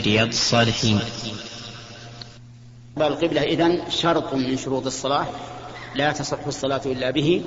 رياض 0.00 0.28
الصالحين. 0.28 1.00
القبلة. 2.98 3.42
إذن 3.42 3.82
شرط 3.90 4.34
من 4.34 4.56
شروط 4.56 4.86
الصلاة 4.86 5.26
لا 5.94 6.12
تصح 6.12 6.46
الصلاة 6.46 6.80
إلا 6.86 7.10
به 7.10 7.42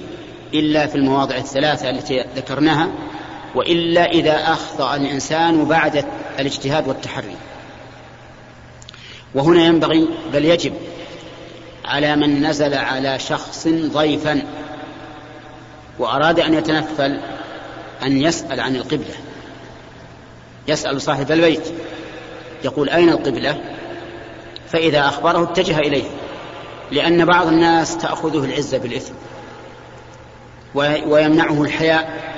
إلا 0.54 0.88
في 0.88 0.96
المواضع 0.96 1.36
الثلاثة 1.36 1.90
التي 1.90 2.26
ذكرناها 2.36 2.90
وإلا 3.56 4.06
إذا 4.06 4.54
أخطأ 4.54 4.96
الإنسان 4.96 5.66
بعد 5.66 6.06
الاجتهاد 6.40 6.88
والتحري. 6.88 7.36
وهنا 9.36 9.66
ينبغي 9.66 10.10
بل 10.34 10.46
يجب 10.46 10.74
على 11.86 12.16
من 12.16 12.48
نزل 12.48 12.74
على 12.74 13.20
شخص 13.20 13.68
ضيفا 13.68 14.42
وأراد 16.00 16.40
أن 16.40 16.54
يتنفل 16.54 17.20
أن 18.04 18.22
يسأل 18.22 18.60
عن 18.60 18.76
القبلة. 18.76 19.16
يسأل 20.68 21.02
صاحب 21.02 21.32
البيت. 21.32 21.74
يقول 22.64 22.90
أين 22.90 23.10
القبلة؟ 23.10 23.62
فإذا 24.70 25.08
أخبره 25.08 25.44
اتجه 25.44 25.80
إليه 25.80 26.10
لأن 26.92 27.26
بعض 27.26 27.48
الناس 27.48 27.98
تأخذه 27.98 28.46
العزة 28.46 28.78
بالإثم 28.78 29.14
ويمنعه 31.08 31.62
الحياء 31.62 32.30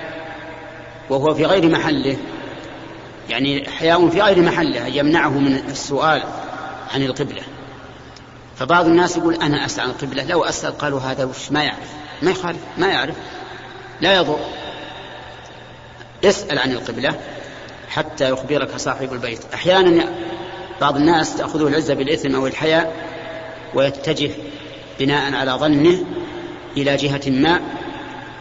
وهو 1.10 1.34
في 1.34 1.46
غير 1.46 1.70
محله. 1.70 2.18
يعني 3.30 3.70
حياء 3.70 4.10
في 4.10 4.22
غير 4.22 4.42
محله 4.42 4.88
يمنعه 4.88 5.30
من 5.30 5.56
السؤال 5.56 6.24
عن 6.94 7.04
القبلة. 7.04 7.42
فبعض 8.56 8.86
الناس 8.86 9.18
يقول 9.18 9.36
أنا 9.36 9.66
أسأل 9.66 9.82
عن 9.82 9.90
القبلة 9.90 10.24
لو 10.24 10.44
أسأل 10.44 10.78
قالوا 10.78 11.00
هذا 11.00 11.24
وش؟ 11.26 11.52
ما 11.52 11.64
يعرف 11.64 11.92
ما 12.22 12.32
يخالف 12.32 12.60
ما 12.78 12.88
يعرف 12.88 13.16
لا 14.02 14.16
يضر. 14.16 14.40
اسأل 16.24 16.60
عن 16.60 16.72
القبلة. 16.72 17.16
حتى 17.92 18.30
يخبرك 18.30 18.78
صاحب 18.78 19.14
البيت. 19.14 19.40
أحيانا 19.54 20.10
بعض 20.82 20.96
الناس 20.96 21.38
تأخذه 21.38 21.68
العزة 21.68 21.94
بالإثم 21.94 22.36
أو 22.36 22.48
الحياء 22.48 22.96
ويتجه 23.74 24.32
بناء 25.00 25.34
على 25.34 25.52
ظنه 25.52 26.06
إلى 26.78 26.96
جهة 26.96 27.22
ما 27.30 27.62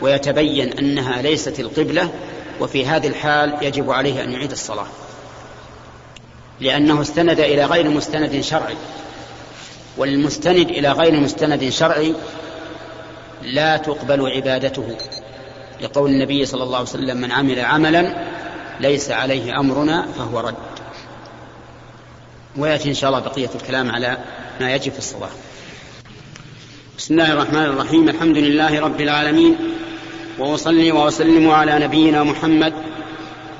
ويتبين 0.01 0.73
أنها 0.73 1.23
ليست 1.23 1.61
القبلة 1.61 2.11
وفي 2.61 2.87
هذه 2.87 3.07
الحال 3.07 3.55
يجب 3.63 3.91
عليه 3.91 4.25
أن 4.25 4.33
يعيد 4.33 4.51
الصلاة. 4.51 4.87
لأنه 6.61 7.01
استند 7.01 7.41
إلى 7.41 7.65
غير 7.65 7.89
مستند 7.89 8.41
شرعي. 8.41 8.77
والمستند 9.97 10.69
إلى 10.71 10.93
غير 10.93 11.21
مستند 11.21 11.69
شرعي 11.69 12.15
لا 13.43 13.77
تقبل 13.77 14.31
عبادته. 14.31 14.97
لقول 15.81 16.11
النبي 16.11 16.47
صلى 16.47 16.63
الله 16.63 16.79
عليه 16.79 16.89
وسلم 16.89 17.17
من 17.17 17.33
عمل 17.33 17.61
عملا 17.61 18.31
ليس 18.81 19.11
عليه 19.11 19.61
أمرنا 19.61 20.07
فهو 20.19 20.41
رد. 20.41 20.55
ويأتي 22.57 22.89
إن 22.89 22.95
شاء 22.95 23.11
الله 23.11 23.21
بقية 23.21 23.51
الكلام 23.55 23.91
على 23.91 24.19
ما 24.61 24.75
يجب 24.75 24.93
في 24.93 24.99
الصلاة. 24.99 25.29
بسم 26.99 27.15
الله 27.15 27.33
الرحمن 27.33 27.65
الرحيم. 27.65 28.09
الحمد 28.09 28.37
لله 28.37 28.81
رب 28.81 29.01
العالمين. 29.01 29.57
وأصلي 30.39 30.93
وأسلم 30.93 31.51
على 31.51 31.79
نبينا 31.79 32.23
محمد 32.23 32.73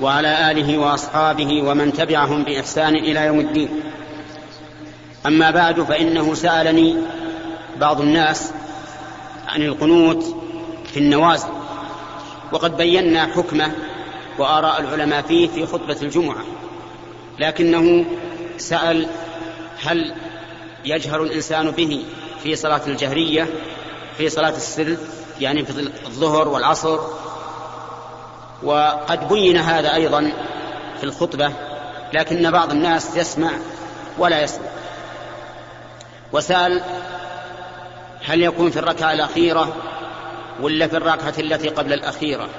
وعلى 0.01 0.51
آله 0.51 0.77
وأصحابه 0.77 1.61
ومن 1.63 1.93
تبعهم 1.93 2.43
بإحسان 2.43 2.95
إلى 2.95 3.25
يوم 3.25 3.39
الدين. 3.39 3.69
أما 5.25 5.51
بعد 5.51 5.81
فإنه 5.81 6.33
سألني 6.33 6.95
بعض 7.77 8.01
الناس 8.01 8.51
عن 9.47 9.61
القنوت 9.61 10.35
في 10.93 10.99
النوازل. 10.99 11.49
وقد 12.51 12.77
بينا 12.77 13.25
حكمه 13.25 13.71
وآراء 14.41 14.81
العلماء 14.81 15.21
فيه 15.21 15.47
في 15.47 15.65
خطبة 15.65 15.97
الجمعة. 16.01 16.45
لكنه 17.39 18.05
سأل 18.57 19.07
هل 19.83 20.13
يجهر 20.85 21.23
الإنسان 21.23 21.71
به 21.71 22.05
في 22.43 22.55
صلاة 22.55 22.81
الجهرية 22.87 23.47
في 24.17 24.29
صلاة 24.29 24.49
السر 24.49 24.97
يعني 25.39 25.65
في 25.65 25.79
الظهر 26.05 26.47
والعصر. 26.47 26.99
وقد 28.63 29.27
بين 29.27 29.57
هذا 29.57 29.93
أيضا 29.93 30.31
في 30.97 31.03
الخطبة 31.03 31.51
لكن 32.13 32.51
بعض 32.51 32.71
الناس 32.71 33.17
يسمع 33.17 33.51
ولا 34.17 34.43
يسمع. 34.43 34.67
وسأل 36.33 36.81
هل 38.25 38.41
يكون 38.43 38.71
في 38.71 38.79
الركعة 38.79 39.13
الأخيرة 39.13 39.75
ولا 40.61 40.87
في 40.87 40.97
الركعة 40.97 41.33
التي 41.39 41.69
قبل 41.69 41.93
الأخيرة. 41.93 42.49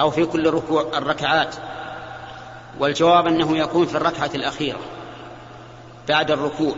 أو 0.00 0.10
في 0.10 0.24
كل 0.24 0.50
ركوع 0.50 0.86
الركعات 0.94 1.54
والجواب 2.78 3.26
أنه 3.26 3.58
يكون 3.58 3.86
في 3.86 3.94
الركعة 3.94 4.30
الأخيرة 4.34 4.78
بعد 6.08 6.30
الركوع 6.30 6.74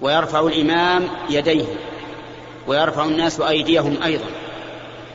ويرفع 0.00 0.40
الإمام 0.40 1.08
يديه 1.30 1.64
ويرفع 2.66 3.04
الناس 3.04 3.40
أيديهم 3.40 4.02
أيضا. 4.02 4.26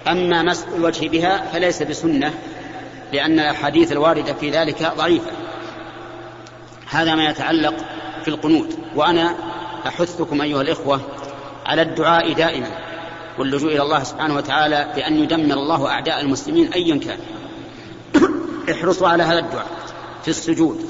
أما 0.07 0.43
مسح 0.43 0.67
الوجه 0.67 1.07
بها 1.07 1.45
فليس 1.53 1.83
بسنة 1.83 2.33
لأن 3.13 3.39
الأحاديث 3.39 3.91
الواردة 3.91 4.33
في 4.33 4.49
ذلك 4.49 4.93
ضعيفة. 4.97 5.31
هذا 6.89 7.15
ما 7.15 7.29
يتعلق 7.29 7.73
في 8.23 8.27
القنوت. 8.27 8.77
وأنا 8.95 9.35
أحثكم 9.87 10.41
أيها 10.41 10.61
الإخوة 10.61 11.01
على 11.65 11.81
الدعاء 11.81 12.33
دائما. 12.33 12.67
واللجوء 13.39 13.71
إلى 13.71 13.81
الله 13.81 14.03
سبحانه 14.03 14.35
وتعالى 14.35 14.93
بأن 14.95 15.19
يدمر 15.19 15.53
الله 15.53 15.87
أعداء 15.87 16.21
المسلمين 16.21 16.73
أيا 16.73 16.99
كان. 16.99 17.19
احرصوا 18.71 19.07
على 19.07 19.23
هذا 19.23 19.39
الدعاء 19.39 19.67
في 20.23 20.27
السجود 20.27 20.85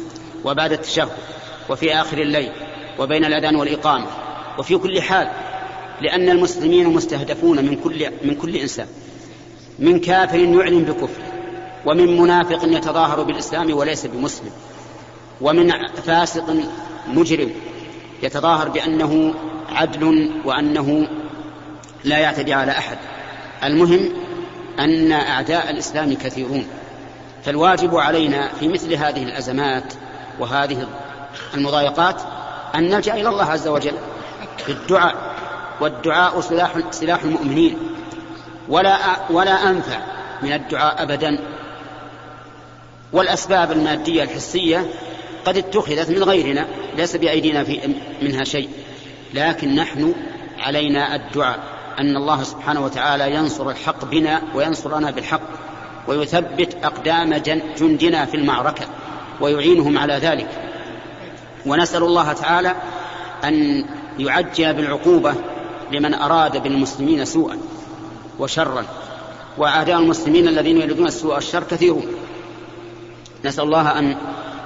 وبعد 0.46 0.72
التشهد 0.72 1.10
وفي 1.70 1.94
آخر 1.94 2.18
الليل 2.18 2.52
وبين 3.00 3.26
الأذان 3.26 3.56
والإقامة 3.56 4.08
وفي 4.60 4.78
كل 4.78 5.02
حال 5.02 5.28
لأن 6.02 6.30
المسلمين 6.30 6.88
مستهدفون 6.88 7.66
من 7.66 7.76
كل 7.76 8.12
من 8.24 8.36
كل 8.36 8.56
إنسان 8.56 8.88
من 9.80 10.00
كافر 10.00 10.40
يعلن 10.40 10.84
بكفره 10.84 11.34
ومن 11.86 12.18
منافق 12.22 12.60
يتظاهر 12.64 13.24
بالإسلام 13.24 13.74
وليس 13.74 14.06
بمسلم 14.06 14.52
ومن 15.42 15.72
فاسق 15.88 16.56
مجرم 17.08 17.52
يتظاهر 18.24 18.70
بأنه 18.70 19.34
عدل 19.70 20.32
وأنه 20.46 21.08
لا 22.06 22.18
يعتدي 22.18 22.54
على 22.54 22.72
أحد. 22.72 22.98
المهم 23.64 24.10
أن 24.80 25.12
أعداء 25.12 25.70
الإسلام 25.70 26.14
كثيرون. 26.14 26.68
فالواجب 27.44 27.96
علينا 27.96 28.50
في 28.60 28.68
مثل 28.68 28.94
هذه 28.94 29.24
الأزمات 29.24 29.94
وهذه 30.40 30.88
المضايقات 31.54 32.22
أن 32.76 32.90
نلجأ 32.90 33.14
إلى 33.14 33.30
الله 33.30 33.52
عز 33.52 33.68
وجل 33.68 33.94
بالدعاء 34.68 35.16
والدعاء 35.82 36.42
سلاح 36.42 36.72
سلاح 36.92 37.24
المؤمنين. 37.24 37.78
ولا 38.70 38.98
ولا 39.30 39.70
أنفع 39.70 40.00
من 40.42 40.54
الدعاء 40.54 41.04
أبدا. 41.04 41.40
والأسباب 43.14 43.72
المادية 43.72 44.24
الحسية 44.24 44.86
قد 45.46 45.58
اتخذت 45.58 46.10
من 46.10 46.24
غيرنا 46.24 46.68
ليس 46.98 47.16
بأيدينا 47.16 47.64
في 47.64 47.96
منها 48.22 48.44
شيء. 48.44 48.70
لكن 49.34 49.76
نحن 49.76 50.16
علينا 50.60 51.16
الدعاء. 51.16 51.75
أن 52.00 52.18
الله 52.18 52.44
سبحانه 52.44 52.86
وتعالى 52.86 53.36
ينصر 53.36 53.70
الحق 53.70 54.06
بنا 54.06 54.42
وينصرنا 54.56 55.12
بالحق 55.12 55.42
ويثبت 56.08 56.78
أقدام 56.84 57.34
جندنا 57.78 58.26
في 58.26 58.38
المعركة 58.38 58.86
ويعينهم 59.42 59.98
على 59.98 60.14
ذلك. 60.14 60.48
ونسأل 61.66 62.04
الله 62.04 62.34
تعالى 62.34 62.76
أن 63.44 63.86
يعجل 64.20 64.74
بالعقوبة 64.74 65.34
لمن 65.92 66.14
أراد 66.14 66.64
بالمسلمين 66.64 67.26
سوءا 67.26 67.58
وشرا. 68.40 68.86
وأعداء 69.58 70.00
المسلمين 70.00 70.48
الذين 70.48 70.82
يريدون 70.82 71.08
السوء 71.08 71.34
والشر 71.34 71.64
كثيرون. 71.64 72.06
نسأل 73.46 73.64
الله 73.64 74.00
أن 74.00 74.18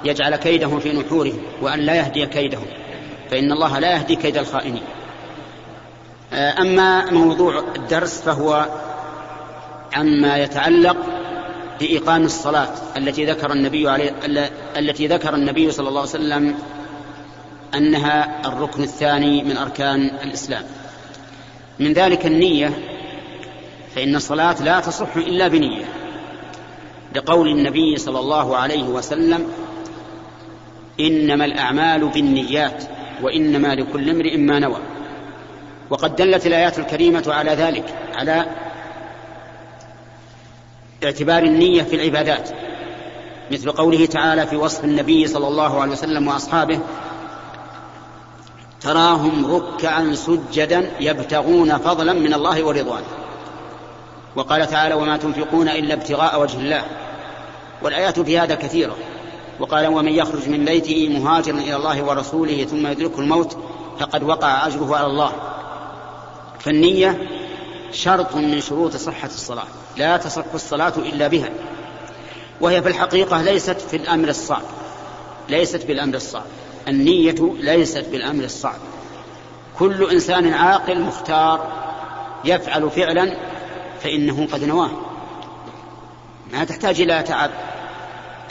يجعل 0.04 0.36
كيدهم 0.36 0.80
في 0.80 0.92
نحورهم 0.92 1.38
وأن 1.62 1.78
لا 1.78 1.94
يهدي 1.94 2.26
كيدهم. 2.26 2.66
فإن 3.30 3.52
الله 3.52 3.78
لا 3.78 3.92
يهدي 3.92 4.16
كيد 4.16 4.36
الخائنين. 4.36 4.82
أما 6.32 7.10
موضوع 7.10 7.64
الدرس 7.76 8.20
فهو 8.20 8.68
عما 9.92 10.36
يتعلق 10.36 10.96
بإقام 11.80 12.24
الصلاة 12.24 12.68
التي 12.96 13.26
ذكر 13.26 13.52
النبي 13.52 13.88
عليه 13.88 14.14
التي 14.76 15.06
ذكر 15.06 15.34
النبي 15.34 15.70
صلى 15.70 15.88
الله 15.88 16.00
عليه 16.00 16.10
وسلم 16.10 16.54
أنها 17.74 18.48
الركن 18.48 18.82
الثاني 18.82 19.42
من 19.42 19.56
أركان 19.56 20.10
الإسلام. 20.22 20.62
من 21.78 21.92
ذلك 21.92 22.26
النية 22.26 22.78
فإن 23.94 24.16
الصلاة 24.16 24.62
لا 24.62 24.80
تصح 24.80 25.16
إلا 25.16 25.48
بنية 25.48 25.84
لقول 27.16 27.48
النبي 27.48 27.96
صلى 27.96 28.18
الله 28.18 28.56
عليه 28.56 28.82
وسلم 28.82 29.46
إنما 31.00 31.44
الأعمال 31.44 32.08
بالنيات 32.08 32.84
وإنما 33.22 33.74
لكل 33.74 34.10
امرئ 34.10 34.36
ما 34.36 34.58
نوى. 34.58 34.89
وقد 35.90 36.16
دلت 36.16 36.46
الآيات 36.46 36.78
الكريمة 36.78 37.24
على 37.28 37.50
ذلك 37.50 37.94
على 38.14 38.46
اعتبار 41.04 41.42
النية 41.42 41.82
في 41.82 41.96
العبادات 41.96 42.50
مثل 43.50 43.70
قوله 43.72 44.06
تعالى 44.06 44.46
في 44.46 44.56
وصف 44.56 44.84
النبي 44.84 45.26
صلى 45.26 45.48
الله 45.48 45.80
عليه 45.80 45.92
وسلم 45.92 46.28
وأصحابه 46.28 46.80
تراهم 48.80 49.54
ركعا 49.54 50.14
سجدا 50.14 50.90
يبتغون 51.00 51.78
فضلا 51.78 52.12
من 52.12 52.34
الله 52.34 52.64
ورضوانه 52.64 53.06
وقال 54.36 54.66
تعالى 54.66 54.94
وما 54.94 55.16
تنفقون 55.16 55.68
إلا 55.68 55.94
ابتغاء 55.94 56.40
وجه 56.40 56.58
الله 56.58 56.84
والآيات 57.82 58.20
في 58.20 58.38
هذا 58.38 58.54
كثيرة. 58.54 58.96
وقال 59.60 59.86
ومن 59.86 60.12
يخرج 60.12 60.48
من 60.48 60.64
بيته 60.64 61.18
مهاجرا 61.18 61.58
إلى 61.58 61.76
الله 61.76 62.02
ورسوله 62.02 62.64
ثم 62.64 62.86
يدركه 62.86 63.20
الموت 63.20 63.56
فقد 63.98 64.22
وقع 64.22 64.66
أجره 64.66 64.96
على 64.96 65.06
الله 65.06 65.32
فالنية 66.60 67.28
شرط 67.92 68.34
من 68.34 68.60
شروط 68.60 68.96
صحة 68.96 69.28
الصلاة 69.28 69.66
لا 69.96 70.16
تصح 70.16 70.44
الصلاة 70.54 70.92
إلا 70.96 71.28
بها. 71.28 71.50
وهي 72.60 72.82
في 72.82 72.88
الحقيقة 72.88 73.42
ليست 73.42 73.80
في 73.80 73.96
الأمر 73.96 74.28
الصعب 74.28 74.62
ليست 75.48 75.86
بالأمر 75.86 76.14
الصعب. 76.14 76.44
النية 76.88 77.54
ليست 77.60 78.04
بالأمر 78.12 78.44
الصعب. 78.44 78.78
كل 79.78 80.10
إنسان 80.10 80.52
عاقل 80.52 81.00
مختار 81.00 81.72
يفعل 82.44 82.90
فعلا 82.90 83.36
فإنه 84.00 84.48
قد 84.52 84.64
نواه. 84.64 84.90
ما 86.52 86.64
تحتاج 86.64 87.00
إلى 87.00 87.22
تعب. 87.22 87.50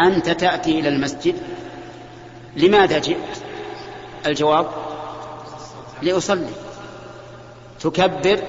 أنت 0.02 0.30
تأتي 0.30 0.80
إلى 0.80 0.90
المسجد 0.90 1.36
لماذا 2.56 3.00
جئت؟ 3.00 3.38
الجواب 4.26 4.68
لأصلي. 6.02 6.50
تكبر 7.81 8.40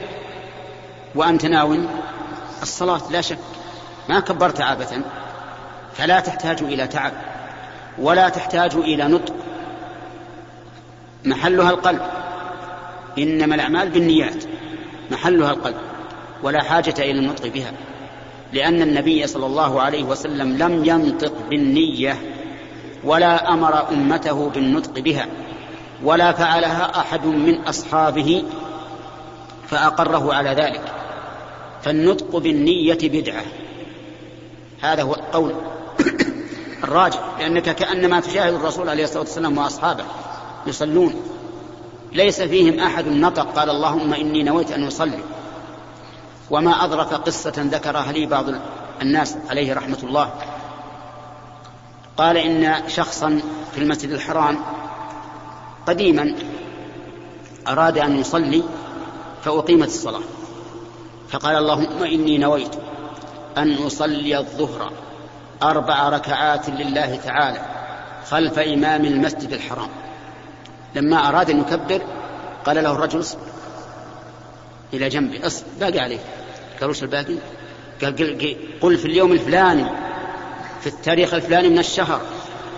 وأنت 1.14 1.46
ناو 1.46 1.76
الصلاة 2.62 3.00
لا 3.10 3.20
شك 3.20 3.38
ما 4.08 4.20
كبرت 4.20 4.60
عابة 4.60 5.02
فلا 5.94 6.20
تحتاج 6.20 6.62
إلى 6.62 6.86
تعب 6.86 7.12
ولا 7.98 8.28
تحتاج 8.28 8.74
إلى 8.74 9.04
نطق. 9.08 9.34
محلها 11.24 11.70
القلب. 11.70 12.00
إنما 13.18 13.54
الأعمال 13.54 13.88
بالنيات. 13.88 14.44
محلها 15.10 15.50
القلب. 15.50 15.76
ولا 16.42 16.62
حاجة 16.62 16.94
إلى 16.98 17.18
النطق 17.18 17.46
بها. 17.46 17.72
لأن 18.52 18.82
النبي 18.82 19.26
صلى 19.26 19.46
الله 19.46 19.82
عليه 19.82 20.04
وسلم 20.04 20.56
لم 20.56 20.84
ينطق 20.84 21.32
بالنية 21.50 22.18
ولا 23.04 23.52
أمر 23.52 23.88
أمته 23.90 24.50
بالنطق 24.50 24.98
بها 24.98 25.26
ولا 26.04 26.32
فعلها 26.32 27.00
أحد 27.00 27.26
من 27.26 27.60
أصحابه 27.60 28.44
فأقره 29.70 30.34
على 30.34 30.50
ذلك. 30.50 30.92
فالنطق 31.82 32.36
بالنية 32.36 32.98
بدعة. 33.02 33.42
هذا 34.80 35.02
هو 35.02 35.14
القول 35.14 35.54
الراجح 36.84 37.20
لأنك 37.38 37.74
كأنما 37.74 38.20
تشاهد 38.20 38.54
الرسول 38.54 38.88
عليه 38.88 39.04
الصلاة 39.04 39.20
والسلام 39.20 39.58
وأصحابه 39.58 40.04
يصلون. 40.66 41.14
ليس 42.12 42.42
فيهم 42.42 42.80
أحد 42.80 43.08
نطق 43.08 43.52
قال 43.58 43.70
اللهم 43.70 44.14
إني 44.14 44.42
نويت 44.42 44.70
أن 44.70 44.86
أصلي. 44.86 45.18
وما 46.50 46.84
أظرف 46.84 47.14
قصة 47.14 47.52
ذكرها 47.56 48.12
لي 48.12 48.26
بعض 48.26 48.44
الناس 49.02 49.36
عليه 49.50 49.74
رحمة 49.74 49.98
الله. 50.02 50.32
قال 52.16 52.36
إن 52.36 52.88
شخصا 52.88 53.40
في 53.72 53.78
المسجد 53.78 54.10
الحرام 54.10 54.58
قديما 55.86 56.34
أراد 57.68 57.98
أن 57.98 58.18
يصلي 58.18 58.62
فأقيمت 59.44 59.88
الصلاة. 59.88 60.22
فقال 61.28 61.56
اللهم 61.56 62.02
إني 62.02 62.38
نويت 62.38 62.74
أن 63.58 63.74
أصلي 63.74 64.38
الظهر 64.38 64.92
أربع 65.62 66.08
ركعات 66.08 66.70
لله 66.70 67.16
تعالى 67.16 67.64
خلف 68.30 68.58
إمام 68.58 69.04
المسجد 69.04 69.52
الحرام. 69.52 69.88
لما 70.94 71.28
أراد 71.28 71.50
أن 71.50 71.60
يكبر 71.60 72.02
قال 72.66 72.76
له 72.76 72.92
الرجل 72.92 73.20
اصبر. 73.20 73.40
إلى 74.92 75.08
جنبي. 75.08 75.46
اصبر. 75.46 75.66
باقي 75.80 75.98
عليك. 75.98 76.20
قال 76.80 76.90
وش 76.90 77.02
الباقي؟ 77.02 77.36
قال 78.02 78.56
قل 78.80 78.96
في 78.96 79.04
اليوم 79.04 79.32
الفلاني 79.32 79.86
في 80.80 80.86
التاريخ 80.86 81.34
الفلاني 81.34 81.68
من 81.68 81.78
الشهر 81.78 82.20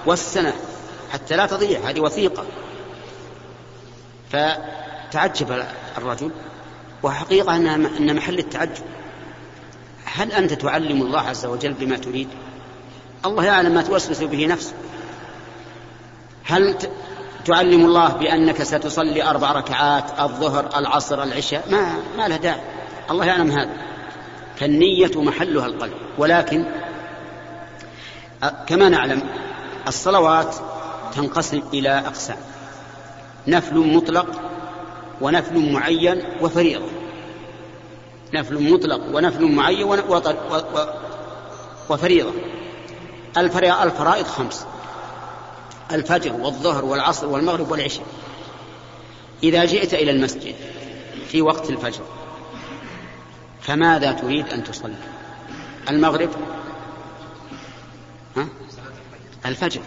والسنة 0.07 0.53
حتى 1.13 1.37
لا 1.37 1.47
تضيع 1.47 1.81
هذه 1.81 2.01
وثيقة. 2.01 2.45
فتعجب 5.13 5.65
الرجل 5.99 6.31
وحقيقة 7.03 7.57
أن 7.57 8.17
محل 8.17 8.39
التعجب. 8.39 8.85
هل 10.05 10.33
أنت 10.33 10.53
تعلم 10.53 11.03
الله 11.03 11.21
عز 11.21 11.47
وجل 11.47 11.73
بما 11.73 11.97
تريد؟ 11.97 12.29
الله 13.25 13.45
يعلم 13.45 13.75
ما 13.75 13.83
توسوس 13.83 14.23
به 14.23 14.47
نفسك. 14.47 14.75
هل 16.45 16.77
تعلم 17.45 17.85
الله 17.87 18.09
بأنك 18.09 18.63
ستصلي 18.63 19.23
أربع 19.31 19.53
ركعات 19.53 20.21
الظهر 20.21 20.79
العصر 20.79 21.23
العشاء؟ 21.23 21.71
ما, 21.71 21.97
ما 22.17 22.29
له 22.29 22.37
داعي. 22.37 22.61
الله 23.11 23.25
يعلم 23.25 23.51
هذا. 23.51 23.77
فالنية 24.57 25.13
محلها 25.17 25.67
القلب. 25.67 25.95
ولكن 26.19 26.65
كما 28.67 28.89
نعلم 28.89 29.23
الصلوات 29.89 30.55
تنقسم 31.15 31.63
إلى 31.75 31.99
أقسام. 31.99 32.39
نفل 33.49 33.79
مطلق 33.79 34.52
ونفل 35.23 35.73
معين 35.73 36.23
وفريضة. 36.41 36.87
نفل 38.35 38.73
مطلق 38.73 39.17
ونفل 39.17 39.45
معين 39.45 39.87
وفريضة. 41.91 42.33
الفرائض 43.37 44.27
خمس. 44.27 44.67
الفجر 45.93 46.33
والظهر 46.33 46.85
والعصر 46.85 47.27
والمغرب 47.27 47.71
والعشاء. 47.71 48.07
إذا 49.43 49.65
جئت 49.65 49.95
إلى 49.95 50.11
المسجد 50.11 50.55
في 51.29 51.43
وقت 51.43 51.71
الفجر 51.71 52.03
فماذا 53.61 54.13
تريد 54.13 54.49
أن 54.49 54.65
تصلي؟ 54.65 54.95
المغرب؟ 55.91 56.31
ها؟ 58.37 58.49
الفجر. 59.47 59.81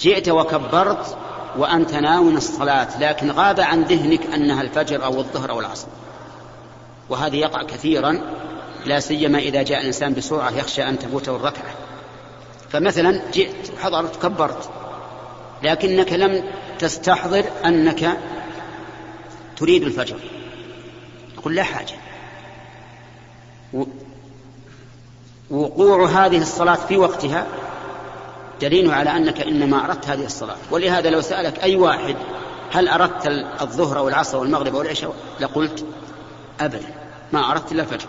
جئت 0.00 0.28
وكبرت 0.28 1.18
وأنت 1.56 1.94
ناون 1.94 2.36
الصلاة 2.36 3.00
لكن 3.00 3.30
غاب 3.30 3.60
عن 3.60 3.82
ذهنك 3.82 4.26
أنها 4.34 4.62
الفجر 4.62 5.04
أو 5.04 5.18
الظهر 5.18 5.50
أو 5.50 5.60
العصر. 5.60 5.86
وهذا 7.08 7.36
يقع 7.36 7.62
كثيرا 7.62 8.20
لا 8.86 9.00
سيما 9.00 9.38
إذا 9.38 9.62
جاء 9.62 9.80
الإنسان 9.80 10.14
بسرعة 10.14 10.50
يخشى 10.50 10.82
أن 10.82 10.98
تفوته 10.98 11.36
الركعة 11.36 11.74
فمثلا 12.70 13.22
جئت 13.32 13.72
وحضرت 13.74 14.22
كبرت 14.22 14.70
لكنك 15.62 16.12
لم 16.12 16.44
تستحضر 16.78 17.44
أنك 17.64 18.18
تريد 19.56 19.82
الفجر. 19.82 20.16
يقول 21.38 21.54
لا 21.54 21.62
حاجة. 21.62 21.94
وقوع 25.50 26.08
هذه 26.08 26.38
الصلاة 26.38 26.74
في 26.74 26.96
وقتها 26.96 27.46
دليل 28.60 28.90
على 28.90 29.10
أنك 29.16 29.40
إنما 29.40 29.84
أردت 29.84 30.08
هذه 30.08 30.24
الصلاة. 30.24 30.56
ولهذا 30.70 31.10
لو 31.10 31.20
سألك 31.20 31.62
أي 31.62 31.76
واحد 31.76 32.16
هل 32.72 32.88
أردت 32.88 33.26
الظهر 33.60 33.98
أو 33.98 34.08
العصر 34.08 34.38
والمغرب 34.38 34.74
أو 34.74 34.82
العشاء 34.82 35.14
لقلت 35.40 35.84
أبدا 36.60 36.94
ما 37.32 37.50
أردت 37.50 37.72
إلا 37.72 37.82
الفجر. 37.82 38.08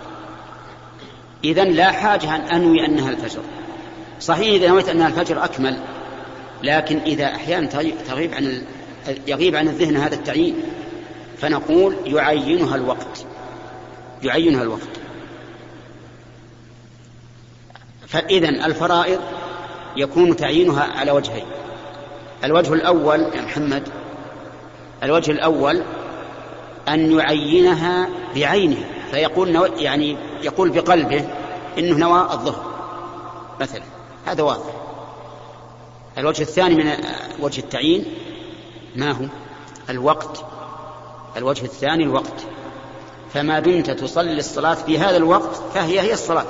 إذا 1.43 1.63
لا 1.63 1.91
حاجة 1.91 2.36
أن 2.36 2.41
أنوي 2.41 2.86
أنها 2.86 3.10
الفجر. 3.10 3.41
صحيح 4.20 4.53
إذا 4.53 4.67
نويت 4.67 4.89
أنها 4.89 5.08
الفجر 5.08 5.43
أكمل 5.43 5.77
لكن 6.63 6.98
إذا 6.98 7.25
أحيانا 7.25 7.67
تغيب 8.08 8.34
عن 8.34 8.62
يغيب 9.27 9.55
عن 9.55 9.67
الذهن 9.67 9.98
هذا 9.98 10.15
التعيين 10.15 10.55
فنقول 11.38 11.96
يعينها 12.05 12.75
الوقت. 12.75 13.25
يعينها 14.24 14.63
الوقت. 14.63 14.89
فإذا 18.08 18.50
الفرائض 18.50 19.20
يكون 19.96 20.36
تعيينها 20.36 20.84
على 20.84 21.12
وجهين. 21.12 21.46
الوجه 22.44 22.74
الأول 22.74 23.20
يا 23.20 23.42
محمد 23.42 23.90
الوجه 25.04 25.32
الأول 25.32 25.84
أن 26.88 27.12
يعينها 27.12 28.10
بعينها 28.36 28.86
فيقول 29.12 29.52
نو... 29.52 29.66
يعني 29.66 30.18
يقول 30.44 30.70
بقلبه 30.70 31.28
إنه 31.78 31.98
نوى 31.98 32.22
الظهر 32.32 32.72
مثلا. 33.60 33.84
هذا 34.26 34.44
واضح. 34.44 34.74
الوجه 36.18 36.42
الثاني 36.42 36.76
من 36.76 36.94
وجه 37.40 37.60
التعيين 37.60 38.06
ما 38.96 39.12
هو؟ 39.12 39.26
الوقت. 39.90 40.46
الوجه 41.38 41.66
الثاني 41.66 42.04
الوقت. 42.04 42.46
فما 43.34 43.60
دمت 43.60 43.90
تصلي 43.92 44.40
الصلاة 44.40 44.74
في 44.74 45.00
هذا 45.00 45.18
الوقت 45.18 45.56
فهي 45.74 46.00
هي 46.00 46.14
الصلاة. 46.14 46.46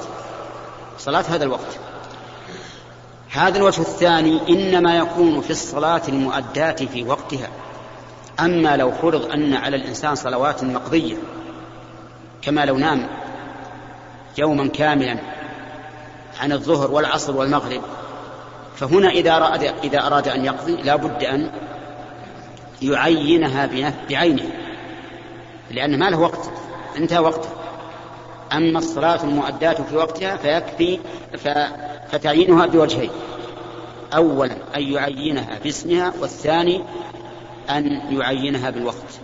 صلاة 0.98 1.22
هذا 1.22 1.44
الوقت. 1.44 1.80
هذا 3.32 3.58
الوجه 3.58 3.82
الثاني 3.82 4.40
إنما 4.50 4.98
يكون 4.98 5.42
في 5.42 5.50
الصلاة 5.50 6.02
المؤداة 6.08 6.76
في 6.76 7.04
وقتها. 7.04 7.50
أما 8.40 8.78
لو 8.78 8.92
فرض 8.92 9.32
أن 9.32 9.54
على 9.54 9.76
الإنسان 9.76 10.16
صلوات 10.16 10.64
مقضية 10.64 11.16
كما 12.42 12.66
لو 12.66 12.78
نام 12.78 13.08
يوما 14.38 14.68
كاملا 14.68 15.18
عن 16.42 16.52
الظهر 16.52 16.92
والعصر 16.92 17.38
والمغرب 17.38 17.82
فهنا 18.76 19.10
إذا 19.10 19.38
أراد, 19.38 19.64
إذا 19.84 20.08
أراد 20.08 20.28
أن 20.28 20.46
يقضي 20.46 20.76
لا 20.76 20.96
بد 20.96 21.24
أن 21.24 21.52
يعينها 22.82 23.70
بعينه 24.10 24.50
لأن 25.72 26.00
ما 26.00 26.10
له 26.10 26.20
وقت 26.20 26.50
انتهى 26.98 27.20
وقته. 27.20 27.50
أما 28.54 28.80
الصلاة 28.80 29.24
المؤداة 29.24 29.74
في 29.74 29.96
وقتها 29.96 30.38
فيكفي 30.38 31.00
فتعيينها 32.12 32.66
بوجهين. 32.66 33.12
أولا 34.16 34.58
أن 34.76 34.82
يعينها 34.82 35.60
باسمها 35.64 36.14
والثاني 36.20 36.84
أن 37.70 38.02
يعينها 38.20 38.70
بالوقت. 38.70 39.20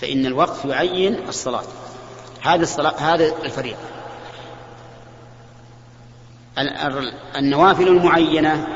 فإن 0.00 0.26
الوقت 0.26 0.64
يعين 0.64 1.28
الصلاة. 1.28 1.64
هذه 2.42 2.62
الصلاة 2.62 2.94
هذا 2.98 3.32
الفريق 3.44 3.76
النوافل 7.36 7.88
المعينة 7.88 8.66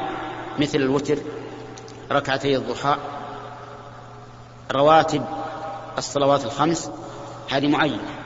مثل 0.59 0.79
الوتر 0.79 1.19
ركعتي 2.13 2.57
الضحى 2.57 2.97
رواتب 4.73 5.25
الصلوات 5.99 6.45
الخمس 6.45 6.91
هذه 7.51 7.69
معينة. 7.69 8.26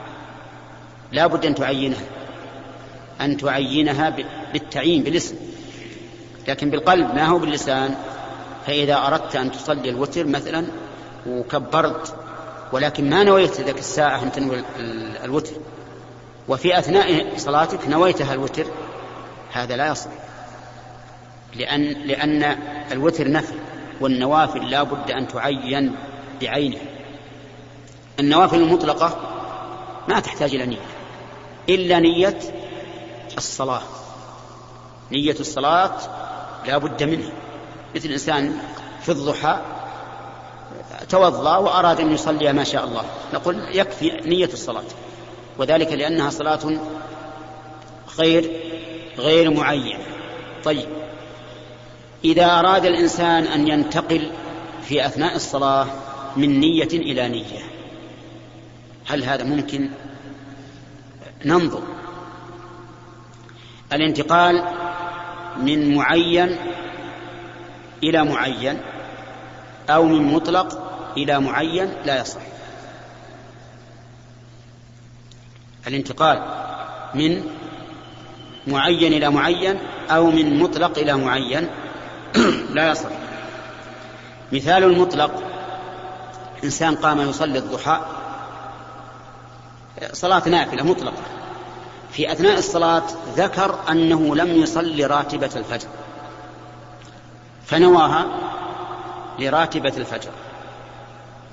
لا 1.11 1.27
بد 1.27 1.45
أن 1.45 1.55
تعينها 1.55 2.01
أن 3.21 3.37
تعينها 3.37 4.15
بالتعيين 4.53 5.03
بالاسم 5.03 5.35
لكن 6.47 6.69
بالقلب 6.69 7.15
ما 7.15 7.25
هو 7.25 7.39
باللسان؟ 7.39 7.95
فإذا 8.67 8.95
أردت 9.07 9.35
أن 9.35 9.51
تصلي 9.51 9.89
الوتر 9.89 10.25
مثلا 10.25 10.65
وكبرت 11.27 12.15
ولكن 12.71 13.09
ما 13.09 13.23
نويت 13.23 13.61
ذاك 13.61 13.79
الساعة 13.79 14.23
أن 14.23 14.31
تنوي 14.31 14.63
الوتر 15.23 15.53
وفي 16.47 16.79
أثناء 16.79 17.37
صلاتك 17.37 17.87
نويتها 17.87 18.33
الوتر 18.33 18.65
هذا 19.53 19.75
لا 19.75 19.87
يصح 19.87 20.09
لأن, 21.55 21.81
لأن 21.83 22.57
الوتر 22.91 23.31
نفل 23.31 23.55
والنوافل 24.01 24.69
لا 24.69 24.83
بد 24.83 25.11
أن 25.11 25.27
تعين 25.27 25.95
بعينها 26.41 26.81
النوافل 28.19 28.57
المطلقة 28.57 29.17
ما 30.07 30.19
تحتاج 30.19 30.55
إلى 30.55 30.65
نية. 30.65 30.90
إلا 31.69 31.99
نية 31.99 32.39
الصلاة. 33.37 33.81
نية 35.11 35.35
الصلاة 35.39 35.97
لا 36.65 36.77
بد 36.77 37.03
منها. 37.03 37.31
مثل 37.95 38.09
إنسان 38.09 38.57
في 39.01 39.09
الضحى 39.09 39.61
توضأ 41.09 41.57
وأراد 41.57 41.99
أن 41.99 42.11
يصلي 42.11 42.53
ما 42.53 42.63
شاء 42.63 42.85
الله. 42.85 43.03
نقول 43.33 43.63
يكفي 43.71 44.09
نية 44.25 44.49
الصلاة. 44.53 44.83
وذلك 45.57 45.91
لأنها 45.91 46.29
صلاة 46.29 46.79
غير 48.17 48.51
غير 49.17 49.51
معين 49.51 49.99
طيب. 50.63 50.87
إذا 52.25 52.59
أراد 52.59 52.85
الإنسان 52.85 53.43
أن 53.43 53.67
ينتقل 53.67 54.31
في 54.83 55.05
أثناء 55.05 55.35
الصلاة 55.35 55.87
من 56.37 56.59
نية 56.59 56.87
إلى 56.93 57.29
نية 57.29 57.59
هل 59.05 59.23
هذا 59.23 59.43
ممكن؟ 59.43 59.89
ننظر. 61.45 61.83
الانتقال 63.93 64.63
من 65.57 65.95
معين 65.95 66.57
إلى 68.03 68.23
معين 68.23 68.81
أو 69.89 70.05
من 70.05 70.33
مطلق 70.33 70.93
إلى 71.17 71.39
معين 71.39 71.93
لا 72.05 72.21
يصح. 72.21 72.41
الانتقال 75.87 76.43
من 77.15 77.43
معين 78.67 79.13
إلى 79.13 79.29
معين 79.29 79.79
أو 80.09 80.31
من 80.31 80.59
مطلق 80.59 80.97
إلى 80.97 81.17
معين 81.17 81.67
لا 82.75 82.91
يصح. 82.91 83.09
مثال 84.51 84.83
المطلق 84.83 85.43
إنسان 86.63 86.95
قام 86.95 87.21
يصلي 87.29 87.59
الضحى 87.59 88.20
صلاة 90.13 90.49
نافلة 90.49 90.83
مطلقة. 90.83 91.23
في 92.11 92.31
أثناء 92.31 92.57
الصلاة 92.57 93.03
ذكر 93.35 93.79
أنه 93.89 94.35
لم 94.35 94.61
يصلي 94.61 95.05
راتبة 95.05 95.49
الفجر. 95.55 95.87
فنواها 97.65 98.25
لراتبة 99.39 99.93
الفجر. 99.97 100.31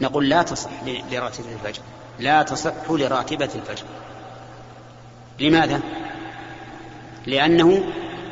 نقول 0.00 0.28
لا 0.28 0.42
تصح 0.42 0.70
لراتبة 1.12 1.52
الفجر. 1.52 1.82
لا 2.18 2.42
تصح 2.42 2.90
لراتبة 2.90 3.50
الفجر. 3.54 3.84
لماذا؟ 5.40 5.80
لأنه 7.26 7.84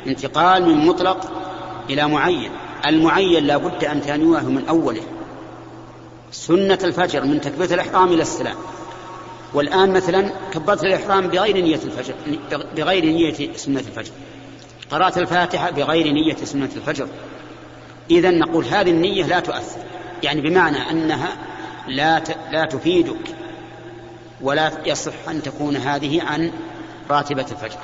انتقال 0.07 0.65
من 0.65 0.85
مطلق 0.85 1.31
إلى 1.89 2.07
معين. 2.07 2.51
المعين 2.85 3.43
لا 3.43 3.57
بد 3.57 3.83
أن 3.83 4.01
تنويه 4.01 4.41
من 4.41 4.67
أوله. 4.67 5.03
سنة 6.31 6.79
الفجر 6.83 7.25
من 7.25 7.41
تكبيرة 7.41 7.73
الإحرام 7.73 8.07
إلى 8.07 8.21
السلام. 8.21 8.55
والآن 9.53 9.93
مثلا 9.93 10.31
كبرت 10.51 10.83
الإحرام 10.83 11.27
بغير 11.27 11.57
نية 11.57 11.75
الفجر 11.75 12.13
بغير 12.75 13.05
نية 13.05 13.53
سنة 13.55 13.79
الفجر. 13.79 14.11
قرأت 14.91 15.17
الفاتحة 15.17 15.69
بغير 15.69 16.11
نية 16.11 16.35
سنة 16.35 16.69
الفجر. 16.75 17.07
إذا 18.11 18.31
نقول 18.31 18.65
هذه 18.65 18.89
النية 18.89 19.25
لا 19.25 19.39
تؤثر. 19.39 19.79
يعني 20.23 20.41
بمعنى 20.41 20.91
أنها 20.91 21.37
لا 21.87 22.23
لا 22.51 22.65
تفيدك 22.65 23.35
ولا 24.41 24.71
يصح 24.85 25.29
أن 25.29 25.41
تكون 25.41 25.75
هذه 25.75 26.23
عن 26.23 26.51
راتبة 27.09 27.45
الفجر. 27.51 27.79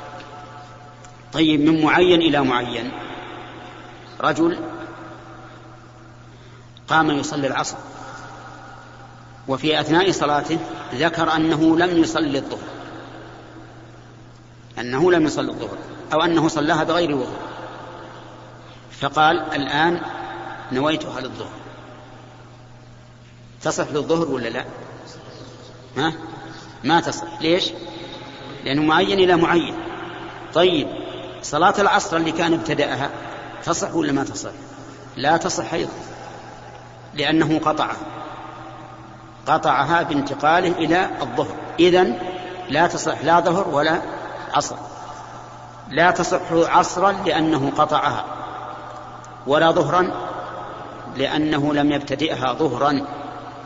طيب 1.34 1.62
من 1.62 1.82
معين 1.82 2.22
إلى 2.22 2.44
معين. 2.44 2.92
رجل 4.22 4.60
قام 6.88 7.12
يصلي 7.12 7.48
العصر. 7.48 7.78
وفي 9.48 9.80
أثناء 9.80 10.12
صلاته 10.12 10.60
ذكر 10.94 11.36
أنه 11.36 11.78
لم 11.78 11.98
يصلي 11.98 12.38
الظهر. 12.38 12.68
أنه 14.80 15.12
لم 15.12 15.26
يصلي 15.26 15.52
الظهر 15.52 15.78
أو 16.14 16.22
أنه 16.22 16.48
صلاها 16.48 16.84
بغير 16.84 17.16
وضوء. 17.16 17.38
فقال 18.92 19.40
الآن 19.40 20.02
نويتها 20.72 21.22
للظهر 21.22 21.52
تصح 23.62 23.88
للظهر 23.92 24.32
ولا 24.32 24.50
لا؟ 24.50 24.66
ها؟ 25.98 26.14
ما 26.84 27.02
تصح. 27.02 27.42
ليش؟ 27.42 27.72
لأنه 28.66 28.82
معين 28.82 29.20
إلى 29.20 29.36
معين. 29.36 29.76
طيب 30.54 30.88
صلاة 31.42 31.74
العصر 31.80 32.18
اللي 32.18 32.32
كان 32.32 32.54
ابتدأها 32.54 33.10
تصح 33.64 33.96
ولا 33.96 34.12
ما 34.12 34.24
تصح؟ 34.24 34.52
لا 35.18 35.38
تصح 35.38 35.74
أيضا 35.74 35.94
لأنه 37.14 37.60
قطعها. 37.60 38.23
قطعها 39.48 40.04
بانتقاله 40.04 40.72
إلى 40.72 41.10
الظهر. 41.22 41.56
إذن 41.80 42.18
لا 42.70 42.88
تصح 42.88 43.24
لا 43.24 43.40
ظهر 43.40 43.68
ولا 43.68 44.02
عصر. 44.54 44.76
لا 45.90 46.12
تصح 46.12 46.52
عصرا 46.52 47.12
لأنه 47.12 47.72
قطعها 47.78 48.26
ولا 49.48 49.72
ظهرا 49.72 50.12
لأنه 51.18 51.74
لم 51.74 51.92
يبتدئها 51.92 52.54
ظهرا. 52.54 53.02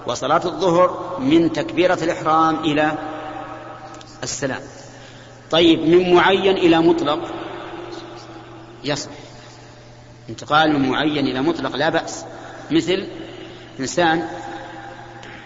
وصلاة 0.07 0.41
الظهر 0.45 1.17
من 1.19 1.53
تكبيرة 1.53 1.99
الإحرام 2.03 2.55
إلى 2.55 2.91
السلام. 4.23 4.61
طيب 5.51 5.79
من 5.79 6.13
معين 6.13 6.57
إلى 6.57 6.81
مطلق؟ 6.81 7.19
يصح. 8.83 9.09
انتقال 10.29 10.79
من 10.79 10.89
معين 10.89 11.27
إلى 11.27 11.41
مطلق 11.41 11.75
لا 11.75 11.89
بأس. 11.89 12.25
مثل 12.71 13.07
إنسان 13.79 14.27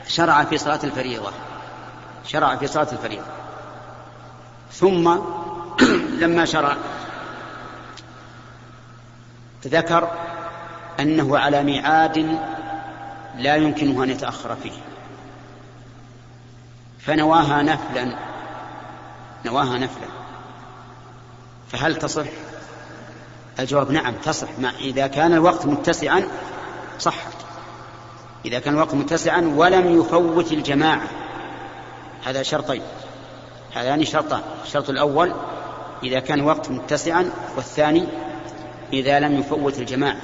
شرع 0.08 0.44
في 0.44 0.58
صلاة 0.58 0.80
الفريضة. 0.84 1.32
شرع 2.26 2.56
في 2.56 2.68
صلاة 2.68 2.88
الفريضة. 2.92 3.26
ثم 4.72 5.18
لما 6.22 6.46
شرع 6.46 6.76
ذكر 9.66 10.12
أنه 11.00 11.38
على 11.38 11.64
ميعاد 11.64 12.40
لا 13.38 13.56
يمكنه 13.56 14.04
أن 14.04 14.10
يتأخر 14.10 14.56
فيه. 14.56 14.72
فنواها 17.00 17.62
نفلا 17.62 18.16
نواها 19.46 19.78
نفلا. 19.78 20.08
فهل 21.72 21.96
تصح؟ 21.96 22.26
الجواب 23.60 23.92
نعم 23.92 24.14
تصح 24.14 24.48
ما 24.60 24.70
إذا 24.80 25.08
كان 25.08 25.34
الوقت 25.34 25.66
متسعا 25.66 26.24
صحت 27.00 27.31
إذا 28.46 28.60
كان 28.60 28.74
الوقت 28.74 28.94
متسعا 28.94 29.54
ولم 29.56 30.00
يفوت 30.00 30.52
الجماعة. 30.52 31.08
هذا 32.24 32.44
شرطين. 32.44 32.82
هذان 33.76 34.06
شرطان. 34.06 34.42
الشرط 34.66 34.90
الأول 34.90 35.34
إذا 36.04 36.20
كان 36.20 36.40
الوقت 36.40 36.70
متسعا 36.70 37.32
والثاني 37.56 38.08
إذا 38.94 39.20
لم 39.20 39.40
يفوت 39.40 39.80
الجماعة. 39.80 40.22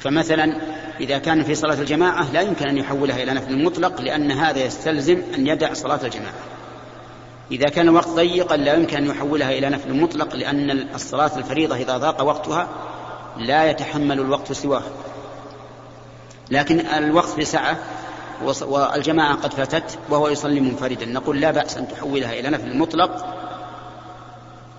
فمثلا 0.00 0.56
إذا 1.00 1.18
كان 1.18 1.44
في 1.44 1.54
صلاة 1.54 1.80
الجماعة 1.80 2.32
لا 2.32 2.40
يمكن 2.40 2.68
أن 2.68 2.78
يحولها 2.78 3.22
إلى 3.22 3.32
نفل 3.32 3.64
مطلق 3.64 4.00
لأن 4.00 4.30
هذا 4.30 4.64
يستلزم 4.64 5.22
أن 5.34 5.46
يدع 5.46 5.72
صلاة 5.72 6.00
الجماعة. 6.04 6.34
إذا 7.52 7.68
كان 7.68 7.88
الوقت 7.88 8.08
ضيقا 8.08 8.56
لا 8.56 8.74
يمكن 8.74 8.96
أن 8.96 9.06
يحولها 9.06 9.50
إلى 9.50 9.68
نفل 9.68 9.94
مطلق 9.94 10.36
لأن 10.36 10.70
الصلاة 10.94 11.30
الفريضة 11.36 11.76
إذا 11.76 11.98
ضاق 11.98 12.22
وقتها 12.22 12.68
لا 13.36 13.70
يتحمل 13.70 14.20
الوقت 14.20 14.52
سواه 14.52 14.82
لكن 16.50 16.80
الوقت 16.80 17.40
بسعة 17.40 17.78
والجماعة 18.42 19.34
قد 19.34 19.54
فاتت 19.54 19.98
وهو 20.08 20.28
يصلي 20.28 20.60
منفردا. 20.60 21.06
نقول 21.06 21.40
لا 21.40 21.50
بأس 21.50 21.76
أن 21.76 21.88
تحولها 21.88 22.32
إلى 22.32 22.50
نفل 22.50 22.76
مطلق 22.76 23.34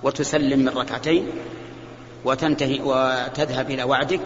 وتسلم 0.03 0.59
من 0.59 0.69
ركعتين 0.69 1.27
وتنتهي 2.25 2.79
وتذهب 2.83 3.71
إلى 3.71 3.83
وعدك 3.83 4.21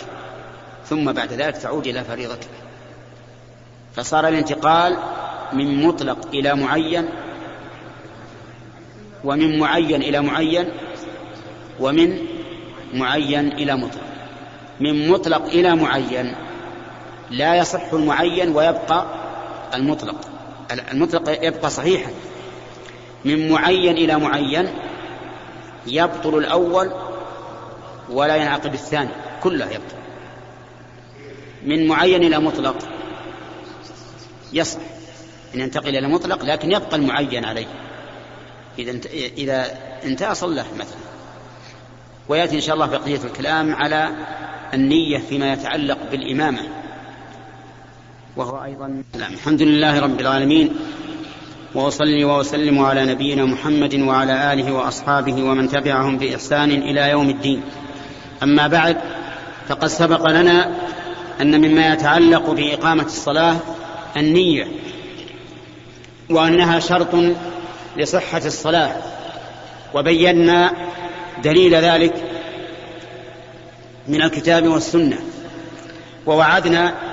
ثم 0.85 1.12
بعد 1.12 1.33
ذلك 1.33 1.57
تعود 1.57 1.88
إلى 1.88 2.03
فريضتك. 2.03 2.50
فصار 3.95 4.27
الانتقال 4.27 4.97
من 5.53 5.83
مطلق 5.88 6.27
إلى 6.33 6.55
معين 6.55 7.09
ومن 9.23 9.59
معين 9.59 10.01
إلى 10.01 10.21
معين 10.21 10.69
ومن 11.79 12.17
معين 12.93 13.47
إلى 13.51 13.75
مطلق. 13.75 14.03
من 14.79 15.09
مطلق 15.09 15.45
إلى 15.45 15.75
معين. 15.75 16.35
لا 17.33 17.55
يصح 17.55 17.93
المعين 17.93 18.55
ويبقى 18.55 19.05
المطلق. 19.73 20.15
المطلق 20.91 21.45
يبقى 21.47 21.69
صحيحا. 21.69 22.11
من 23.25 23.51
معين 23.51 23.97
إلى 23.97 24.19
معين 24.19 24.69
يبطل 25.87 26.37
الأول 26.37 26.93
ولا 28.09 28.35
ينعقد 28.35 28.73
الثاني. 28.73 29.09
كله 29.43 29.65
يبطل. 29.65 29.95
من 31.65 31.87
معين 31.87 32.23
إلى 32.23 32.39
مطلق 32.39 32.75
يصح. 34.53 34.79
أن 35.55 35.59
ينتقل 35.59 35.97
إلى 35.97 36.07
مطلق 36.07 36.45
لكن 36.45 36.71
يبقى 36.71 36.95
المعين 36.95 37.45
عليه. 37.45 37.67
إذا 38.79 38.99
إذا 39.37 39.77
انتهى 40.03 40.35
صلى 40.35 40.65
مثلا. 40.75 40.97
ويأتي 42.29 42.55
إن 42.55 42.61
شاء 42.61 42.75
الله 42.75 42.85
بقية 42.85 43.19
الكلام 43.23 43.75
على 43.75 44.09
النية 44.73 45.17
فيما 45.17 45.53
يتعلق 45.53 45.97
بالإمامة. 46.11 46.82
وهو 48.37 48.63
أيضا 48.63 49.03
الحمد 49.15 49.61
لله 49.61 49.99
رب 49.99 50.19
العالمين 50.19 50.69
وأصلي 51.75 52.23
وأسلم 52.23 52.79
على 52.79 53.05
نبينا 53.05 53.45
محمد 53.45 53.95
وعلى 53.95 54.53
آله 54.53 54.71
وأصحابه 54.71 55.43
ومن 55.43 55.69
تبعهم 55.69 56.17
بإحسان 56.17 56.71
إلى 56.71 57.09
يوم 57.09 57.29
الدين. 57.29 57.61
أما 58.43 58.67
بعد 58.67 58.97
فقد 59.67 59.87
سبق 59.87 60.29
لنا 60.29 60.71
أن 61.41 61.61
مما 61.61 61.93
يتعلق 61.93 62.49
بإقامة 62.49 63.05
الصلاة 63.05 63.55
النية 64.17 64.67
وأنها 66.29 66.79
شرط 66.79 67.15
لصحة 67.97 68.41
الصلاة 68.45 68.95
وبينا 69.93 70.73
دليل 71.43 71.75
ذلك 71.75 72.13
من 74.07 74.21
الكتاب 74.21 74.67
والسنة 74.67 75.19
ووعدنا 76.25 77.12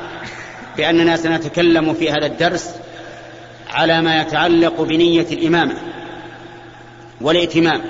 بأننا 0.80 1.16
سنتكلم 1.16 1.94
في 1.94 2.10
هذا 2.10 2.26
الدرس 2.26 2.74
على 3.70 4.02
ما 4.02 4.20
يتعلق 4.20 4.80
بنية 4.80 5.26
الإمامة 5.32 5.74
والائتمام. 7.20 7.82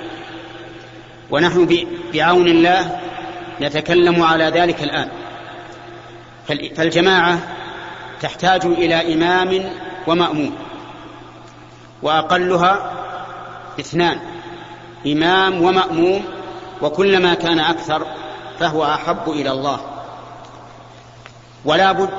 ونحن 1.29 1.85
بعون 2.13 2.47
الله 2.47 2.99
نتكلم 3.61 4.23
على 4.23 4.43
ذلك 4.43 4.83
الآن. 4.83 5.09
فالجماعة 6.47 7.39
تحتاج 8.21 8.65
إلى 8.65 9.13
إمام 9.13 9.71
ومأموم. 10.07 10.55
وأقلها 12.01 12.91
اثنان 13.79 14.19
إمام 15.07 15.61
ومأموم 15.63 16.23
وكلما 16.81 17.33
كان 17.33 17.59
أكثر 17.59 18.05
فهو 18.59 18.85
أحب 18.85 19.29
إلى 19.29 19.51
الله. 19.51 19.79
ولا 21.65 21.91
بد 21.91 22.09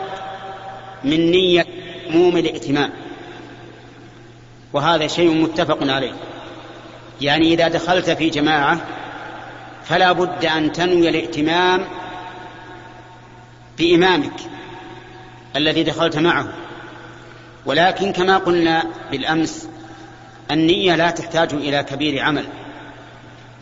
من 1.05 1.31
نية 1.31 1.67
مأموم 2.13 2.37
الائتمام 2.37 2.91
وهذا 4.73 5.07
شيء 5.07 5.35
متفق 5.35 5.79
عليه. 5.83 6.13
يعني 7.21 7.55
إذا 7.55 7.69
دخلت 7.69 8.11
في 8.11 8.31
جماعة 8.31 8.81
فلا 9.85 10.13
بد 10.13 10.45
أن 10.45 10.73
تنوي 10.73 11.09
الائتمام 11.09 11.85
بإمامك 13.79 14.41
الذي 15.57 15.83
دخلت 15.83 16.19
معه. 16.19 16.53
ولكن 17.67 18.13
كما 18.13 18.39
قلنا 18.39 18.85
بالأمس 19.11 19.69
النية 20.51 20.95
لا 20.97 21.11
تحتاج 21.11 21.55
إلى 21.55 21.83
كبير 21.83 22.23
عمل. 22.23 22.45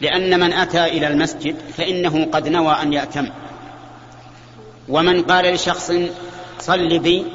لأن 0.01 0.41
من 0.41 0.53
أتى 0.53 0.85
إلى 0.85 1.07
المسجد 1.07 1.57
فإنه 1.77 2.25
قد 2.33 2.49
نوى 2.49 2.73
أن 2.83 2.93
يأتم. 2.93 3.29
ومن 4.89 5.23
قال 5.23 5.55
لشخص 5.55 5.93
صل 6.61 6.99
بي 6.99 7.27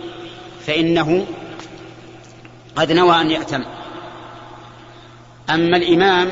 فإنه 0.66 1.26
قد 2.76 2.92
نوى 2.92 3.22
أن 3.22 3.32
يأتم. 3.32 3.64
أما 5.50 5.78
الإمام 5.78 6.32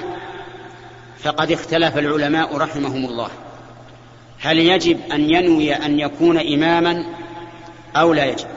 فقد 1.19 1.51
اختلف 1.51 1.97
العلماء 1.97 2.57
رحمهم 2.57 3.05
الله. 3.05 3.29
هل 4.39 4.59
يجب 4.59 4.99
أن 5.11 5.29
ينوي 5.29 5.73
أن 5.73 5.99
يكون 5.99 6.37
إماما 6.37 7.05
أو 7.95 8.13
لا 8.13 8.25
يجب؟ 8.25 8.47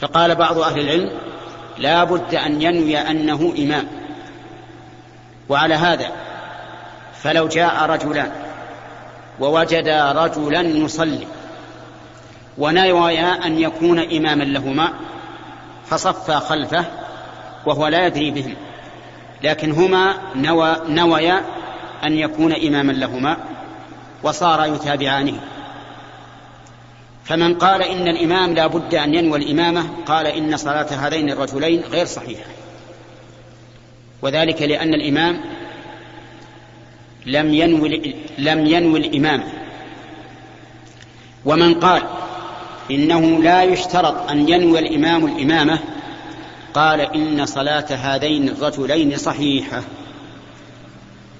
فقال 0.00 0.34
بعض 0.34 0.58
أهل 0.58 0.80
العلم 0.80 1.10
لا 1.78 2.04
بد 2.04 2.34
أن 2.34 2.62
ينوي 2.62 2.98
أنه 2.98 3.54
إمام. 3.58 3.88
وعلى 5.48 5.74
هذا 5.74 6.12
فلو 7.22 7.48
جاء 7.48 7.90
رجلان 7.90 8.32
ووجدا 9.40 10.12
رجلا 10.12 10.60
يصلي 10.60 11.26
ونويا 12.58 13.46
أن 13.46 13.58
يكون 13.58 13.98
إماما 13.98 14.44
لهما 14.44 14.92
فصفا 15.86 16.38
خلفه 16.38 16.84
وهو 17.66 17.86
لا 17.86 18.06
يدري 18.06 18.30
بهم. 18.30 18.54
لكن 19.42 19.70
هما 19.70 20.14
نوى 20.34 20.76
نويا 20.88 21.44
أن 22.04 22.12
يكون 22.18 22.52
إماما 22.52 22.92
لهما 22.92 23.36
وصار 24.22 24.74
يتابعانه. 24.74 25.40
فمن 27.24 27.54
قال 27.54 27.82
إن 27.82 28.08
الإمام 28.08 28.54
لا 28.54 28.66
بد 28.66 28.94
أن 28.94 29.14
ينوى 29.14 29.38
الإمامة 29.38 29.86
قال 30.06 30.26
إن 30.26 30.56
صلاة 30.56 30.86
هذين 30.90 31.30
الرجلين 31.30 31.80
غير 31.80 32.06
صحيحة. 32.06 32.44
وذلك 34.22 34.62
لأن 34.62 34.94
الإمام 34.94 35.40
لم 37.26 37.54
ينوي 37.54 38.14
لم 38.38 38.66
ينوي 38.66 38.98
الإمامة. 38.98 39.44
ومن 41.44 41.74
قال 41.74 42.02
إنه 42.90 43.42
لا 43.42 43.62
يشترط 43.62 44.30
أن 44.30 44.48
ينوي 44.48 44.78
الإمام 44.78 45.26
الإمامة. 45.26 45.78
قال 46.74 47.00
إن 47.00 47.46
صلاة 47.46 47.86
هذين 47.90 48.48
الرجلين 48.48 49.16
صحيحة 49.16 49.82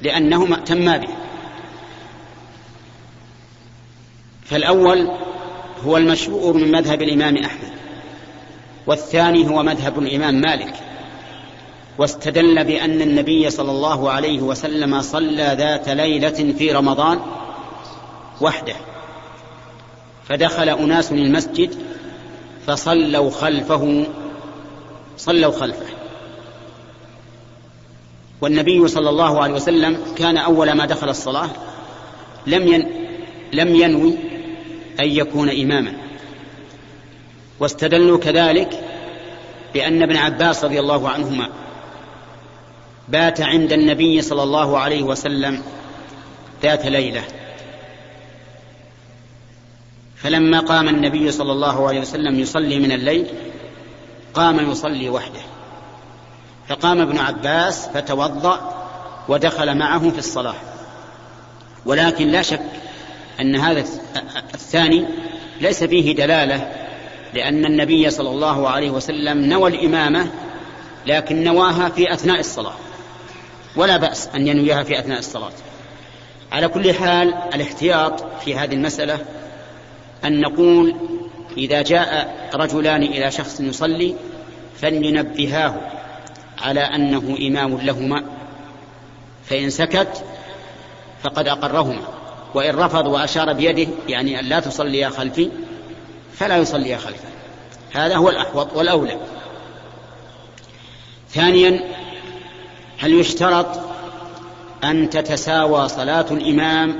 لأنهما 0.02 0.56
تما 0.56 0.96
به. 0.96 1.08
فالأول 4.44 5.10
هو 5.84 5.96
المشهور 5.96 6.54
من 6.56 6.72
مذهب 6.72 7.02
الإمام 7.02 7.36
أحمد 7.36 7.72
والثاني 8.86 9.48
هو 9.48 9.62
مذهب 9.62 9.98
الإمام 9.98 10.34
مالك. 10.34 10.74
واستدل 11.98 12.64
بأن 12.64 13.02
النبي 13.02 13.50
صلى 13.50 13.70
الله 13.70 14.10
عليه 14.10 14.40
وسلم 14.40 15.02
صلى 15.02 15.54
ذات 15.58 15.88
ليلة 15.88 16.52
في 16.58 16.72
رمضان 16.72 17.20
وحده. 18.40 18.74
فدخل 20.28 20.68
أناس 20.68 21.12
المسجد 21.12 21.74
فصلوا 22.66 23.30
خلفه 23.30 24.06
صلوا 25.16 25.52
خلفه. 25.52 25.86
والنبي 28.40 28.88
صلى 28.88 29.10
الله 29.10 29.42
عليه 29.42 29.54
وسلم 29.54 29.98
كان 30.16 30.36
أول 30.36 30.72
ما 30.72 30.86
دخل 30.86 31.08
الصلاة 31.08 31.50
لم 32.46 32.62
ين 32.68 32.90
لم 33.52 33.74
ينوي 33.74 34.14
أن 35.00 35.08
يكون 35.08 35.50
إماما. 35.50 35.92
واستدلوا 37.60 38.18
كذلك 38.18 38.84
بأن 39.74 40.02
ابن 40.02 40.16
عباس 40.16 40.64
رضي 40.64 40.80
الله 40.80 41.08
عنهما 41.08 41.48
بات 43.08 43.40
عند 43.40 43.72
النبي 43.72 44.22
صلى 44.22 44.42
الله 44.42 44.78
عليه 44.78 45.02
وسلم 45.02 45.62
ذات 46.62 46.86
ليلة. 46.86 47.22
فلما 50.26 50.60
قام 50.60 50.88
النبي 50.88 51.30
صلى 51.30 51.52
الله 51.52 51.88
عليه 51.88 52.00
وسلم 52.00 52.40
يصلي 52.40 52.78
من 52.78 52.92
الليل 52.92 53.26
قام 54.34 54.70
يصلي 54.70 55.10
وحده. 55.10 55.40
فقام 56.68 57.00
ابن 57.00 57.18
عباس 57.18 57.88
فتوضأ 57.94 58.74
ودخل 59.28 59.78
معه 59.78 60.10
في 60.10 60.18
الصلاة. 60.18 60.54
ولكن 61.84 62.28
لا 62.28 62.42
شك 62.42 62.62
أن 63.40 63.56
هذا 63.56 63.84
الثاني 64.54 65.06
ليس 65.60 65.84
فيه 65.84 66.14
دلالة 66.14 66.72
لأن 67.34 67.64
النبي 67.64 68.10
صلى 68.10 68.28
الله 68.28 68.68
عليه 68.68 68.90
وسلم 68.90 69.44
نوى 69.44 69.70
الإمامة 69.70 70.26
لكن 71.06 71.44
نواها 71.44 71.88
في 71.88 72.12
أثناء 72.12 72.40
الصلاة. 72.40 72.76
ولا 73.76 73.96
بأس 73.96 74.28
أن 74.34 74.46
ينويها 74.46 74.82
في 74.82 74.98
أثناء 74.98 75.18
الصلاة. 75.18 75.52
على 76.52 76.68
كل 76.68 76.94
حال 76.94 77.34
الاحتياط 77.54 78.24
في 78.44 78.56
هذه 78.56 78.74
المسألة 78.74 79.18
أن 80.24 80.40
نقول 80.40 80.94
إذا 81.56 81.82
جاء 81.82 82.36
رجلان 82.54 83.02
إلى 83.02 83.30
شخص 83.30 83.60
يصلي 83.60 84.14
فلننبهاه 84.80 85.74
على 86.58 86.80
أنه 86.80 87.36
إمام 87.40 87.78
لهما 87.78 88.24
فإن 89.44 89.70
سكت 89.70 90.24
فقد 91.22 91.48
أقرهما 91.48 92.02
وإن 92.54 92.74
رفض 92.74 93.06
وأشار 93.06 93.52
بيده 93.52 93.88
يعني 94.08 94.40
أن 94.40 94.44
لا 94.44 94.60
تصليا 94.60 95.08
خلفي 95.08 95.50
فلا 96.32 96.56
يصلي 96.56 96.98
خلفه 96.98 97.28
هذا 97.92 98.16
هو 98.16 98.30
الأحوط 98.30 98.76
والأولى. 98.76 99.16
ثانيا 101.30 101.80
هل 102.98 103.12
يشترط 103.12 103.66
أن 104.84 105.10
تتساوى 105.10 105.88
صلاة 105.88 106.26
الإمام 106.30 106.96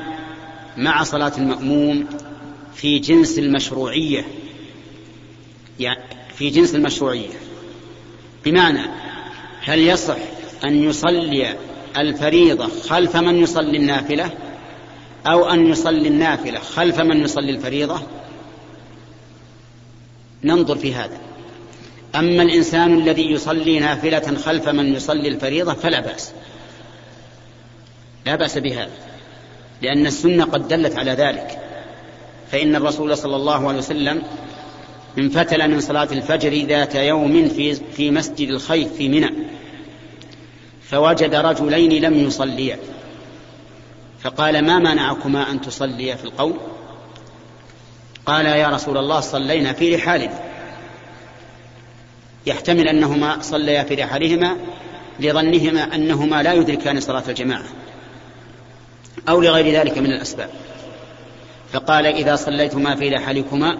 مع 0.76 1.02
صلاة 1.02 1.32
المأموم؟ 1.38 2.06
في 2.76 2.98
جنس 2.98 3.38
المشروعية. 3.38 4.24
يعني 5.80 6.00
في 6.34 6.50
جنس 6.50 6.74
المشروعية. 6.74 7.34
بمعنى 8.44 8.80
هل 9.60 9.78
يصح 9.78 10.16
أن 10.64 10.84
يصلي 10.84 11.56
الفريضة 11.96 12.68
خلف 12.88 13.16
من 13.16 13.36
يصلي 13.36 13.76
النافلة 13.76 14.30
أو 15.26 15.50
أن 15.50 15.66
يصلي 15.66 16.08
النافلة 16.08 16.58
خلف 16.58 17.00
من 17.00 17.20
يصلي 17.20 17.50
الفريضة؟ 17.50 18.02
ننظر 20.44 20.76
في 20.76 20.94
هذا. 20.94 21.20
أما 22.14 22.42
الإنسان 22.42 22.98
الذي 22.98 23.30
يصلي 23.30 23.78
نافلة 23.78 24.36
خلف 24.36 24.68
من 24.68 24.94
يصلي 24.94 25.28
الفريضة 25.28 25.74
فلا 25.74 26.00
بأس. 26.00 26.32
لا 28.26 28.36
بأس 28.36 28.58
بهذا 28.58 28.90
لأن 29.82 30.06
السنة 30.06 30.44
قد 30.44 30.68
دلت 30.68 30.98
على 30.98 31.10
ذلك. 31.10 31.65
فإن 32.52 32.76
الرسول 32.76 33.16
صلى 33.16 33.36
الله 33.36 33.68
عليه 33.68 33.78
وسلم 33.78 34.22
انفتل 35.18 35.70
من 35.70 35.80
صلاة 35.80 36.08
الفجر 36.12 36.66
ذات 36.66 36.94
يوم 36.94 37.48
في, 37.48 37.74
في 37.74 38.10
مسجد 38.10 38.48
الخيف 38.48 38.92
في 38.92 39.08
منى. 39.08 39.30
فوجد 40.82 41.34
رجلين 41.34 42.02
لم 42.02 42.14
يصليا. 42.14 42.78
فقال 44.22 44.64
ما 44.64 44.78
منعكما 44.78 45.50
أن 45.50 45.60
تصليا 45.60 46.14
في 46.14 46.24
القوم؟ 46.24 46.58
قال 48.26 48.46
يا 48.46 48.68
رسول 48.68 48.98
الله 48.98 49.20
صلينا 49.20 49.72
في 49.72 49.96
رحالنا. 49.96 50.40
يحتمل 52.46 52.88
أنهما 52.88 53.42
صليا 53.42 53.82
في 53.82 53.94
رحالهما 53.94 54.56
لظنهما 55.20 55.94
أنهما 55.94 56.42
لا 56.42 56.52
يدركان 56.52 57.00
صلاة 57.00 57.22
الجماعة 57.28 57.64
أو 59.28 59.40
لغير 59.40 59.80
ذلك 59.80 59.98
من 59.98 60.12
الأسباب. 60.12 60.50
فقال 61.76 62.06
إذا 62.06 62.36
صليتما 62.36 62.94
في 62.94 63.08
رحالكما 63.08 63.78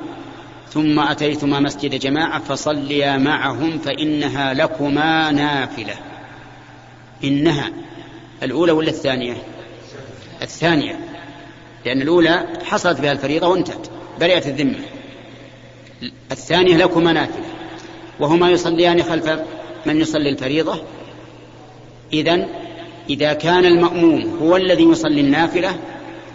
ثم 0.69 1.01
أتيتما 1.01 1.61
مسجد 1.61 1.95
جماعة 1.95 2.39
فصليا 2.39 3.17
معهم 3.17 3.79
فإنها 3.79 4.55
لكما 4.55 5.31
نافلة. 5.31 5.95
إنها 7.25 7.71
الأولى 8.43 8.73
ولا 8.73 8.89
الثانية؟ 8.89 9.35
الثانية. 10.43 10.99
لأن 11.85 12.03
الأولى 12.03 12.47
حصلت 12.65 13.01
بها 13.01 13.13
الفريضة 13.13 13.49
وانتهت 13.49 13.89
برئت 14.21 14.47
الذمة. 14.47 14.79
الثانية 16.31 16.77
لكما 16.77 17.13
نافلة. 17.13 17.47
وهما 18.21 18.51
يصليان 18.51 19.03
خلف 19.03 19.41
من 19.87 20.01
يصلي 20.01 20.29
الفريضة. 20.29 20.83
إذا 22.13 22.49
إذا 23.11 23.33
كان 23.33 23.65
المأموم 23.65 24.39
هو 24.43 24.57
الذي 24.57 24.85
يصلي 24.85 25.21
النافلة 25.21 25.79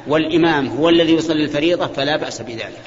والإمام 0.07 0.67
هو 0.67 0.89
الذي 0.89 1.13
يصلي 1.13 1.43
الفريضة 1.43 1.87
فلا 1.87 2.17
بأس 2.17 2.41
بذلك 2.41 2.81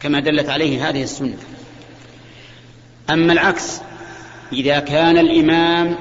كما 0.00 0.20
دلت 0.20 0.48
عليه 0.48 0.88
هذه 0.88 1.02
السنة. 1.02 1.36
أما 3.10 3.32
العكس 3.32 3.80
إذا 4.52 4.78
كان 4.78 5.18
الإمام 5.18 5.96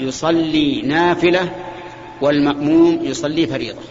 يصلي 0.00 0.82
نافلة 0.82 1.52
والمأموم 2.20 3.04
يصلي 3.04 3.46
فريضة. 3.46 3.82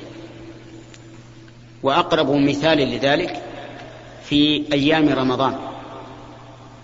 وأقرب 1.83 2.31
مثال 2.31 2.77
لذلك 2.77 3.41
في 4.23 4.63
أيام 4.73 5.09
رمضان 5.09 5.55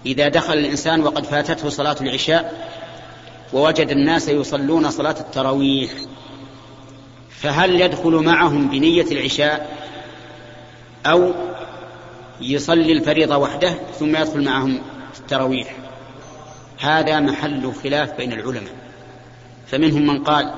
إذا 0.05 0.27
دخل 0.27 0.53
الإنسان 0.53 1.01
وقد 1.01 1.25
فاتته 1.25 1.69
صلاة 1.69 1.95
العشاء 2.01 2.67
ووجد 3.53 3.89
الناس 3.89 4.29
يصلون 4.29 4.91
صلاة 4.91 5.15
التراويح 5.19 5.91
فهل 7.41 7.81
يدخل 7.81 8.11
معهم 8.11 8.67
بنية 8.67 9.05
العشاء 9.11 9.77
أو 11.05 11.33
يصلي 12.41 12.91
الفريضة 12.91 13.37
وحده 13.37 13.73
ثم 13.99 14.15
يدخل 14.15 14.43
معهم 14.43 14.81
التراويح؟ 15.19 15.75
هذا 16.79 17.19
محل 17.19 17.73
خلاف 17.83 18.17
بين 18.17 18.33
العلماء. 18.33 18.73
فمنهم 19.67 20.07
من 20.07 20.23
قال 20.23 20.53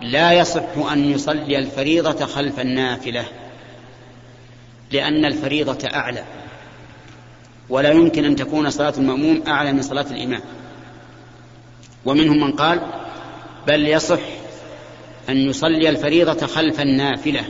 لا 0.00 0.32
يصح 0.32 0.92
أن 0.92 1.10
يصلي 1.10 1.58
الفريضة 1.58 2.26
خلف 2.26 2.60
النافلة 2.60 3.24
لأن 4.90 5.24
الفريضة 5.24 5.88
أعلى 5.94 6.24
ولا 7.68 7.92
يمكن 7.92 8.24
أن 8.24 8.36
تكون 8.36 8.70
صلاة 8.70 8.94
المأموم 8.98 9.42
أعلى 9.48 9.72
من 9.72 9.82
صلاة 9.82 10.06
الإمام. 10.10 10.40
ومنهم 12.04 12.40
من 12.40 12.52
قال 12.52 12.80
بل 13.66 13.88
يصح 13.88 14.20
أن 15.28 15.36
يصلي 15.36 15.88
الفريضة 15.88 16.46
خلف 16.46 16.80
النافلة 16.80 17.44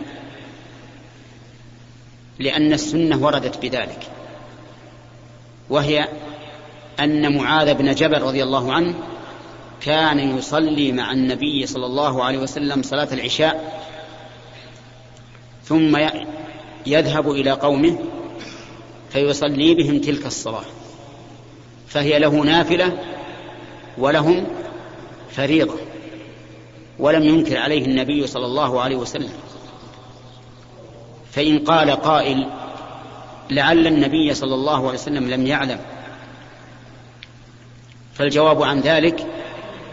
لأن 2.39 2.73
السنة 2.73 3.25
وردت 3.25 3.63
بذلك. 3.63 4.07
وهي 5.71 6.09
أن 7.01 7.37
معاذ 7.37 7.75
بن 7.75 7.95
جبل 7.95 8.23
رضي 8.23 8.43
الله 8.43 8.73
عنه 8.73 8.95
كان 9.81 10.39
يصلي 10.39 10.93
مع 10.93 11.13
النبي 11.13 11.67
صلى 11.67 11.87
الله 11.87 12.25
عليه 12.25 12.39
وسلم 12.39 12.83
صلاة 12.83 13.09
العشاء 13.13 13.83
ثم 15.65 15.99
يذهب 16.87 17.31
إلى 17.31 17.51
قومه 17.51 17.99
فيصلي 19.11 19.75
بهم 19.75 20.01
تلك 20.01 20.27
الصلاة. 20.27 20.65
فهي 21.89 22.19
له 22.19 22.31
نافلة 22.31 22.99
ولهم 23.99 24.47
فريضة. 25.31 25.75
ولم 26.99 27.23
ينكر 27.23 27.59
عليه 27.59 27.85
النبي 27.85 28.27
صلى 28.27 28.47
الله 28.47 28.81
عليه 28.81 28.97
وسلم. 28.97 29.33
فإن 31.33 31.59
قال 31.59 31.91
قائل 31.91 32.49
لعل 33.51 33.87
النبي 33.87 34.35
صلى 34.35 34.55
الله 34.55 34.79
عليه 34.79 34.99
وسلم 34.99 35.31
لم 35.31 35.47
يعلم. 35.47 35.79
فالجواب 38.15 38.63
عن 38.63 38.81
ذلك 38.81 39.27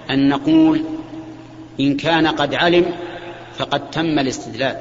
أن 0.09 0.29
نقول 0.29 0.83
إن 1.79 1.97
كان 1.97 2.27
قد 2.27 2.53
علم 2.53 2.85
فقد 3.57 3.91
تم 3.91 4.19
الاستدلال. 4.19 4.77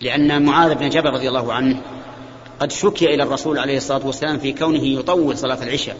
لأن 0.00 0.42
معاذ 0.42 0.74
بن 0.74 0.88
جبل 0.88 1.10
رضي 1.10 1.28
الله 1.28 1.52
عنه 1.52 1.80
قد 2.60 2.72
شكي 2.72 3.14
إلى 3.14 3.22
الرسول 3.22 3.58
عليه 3.58 3.76
الصلاة 3.76 4.06
والسلام 4.06 4.38
في 4.38 4.52
كونه 4.52 4.84
يطول 4.84 5.38
صلاة 5.38 5.62
العشاء. 5.62 5.96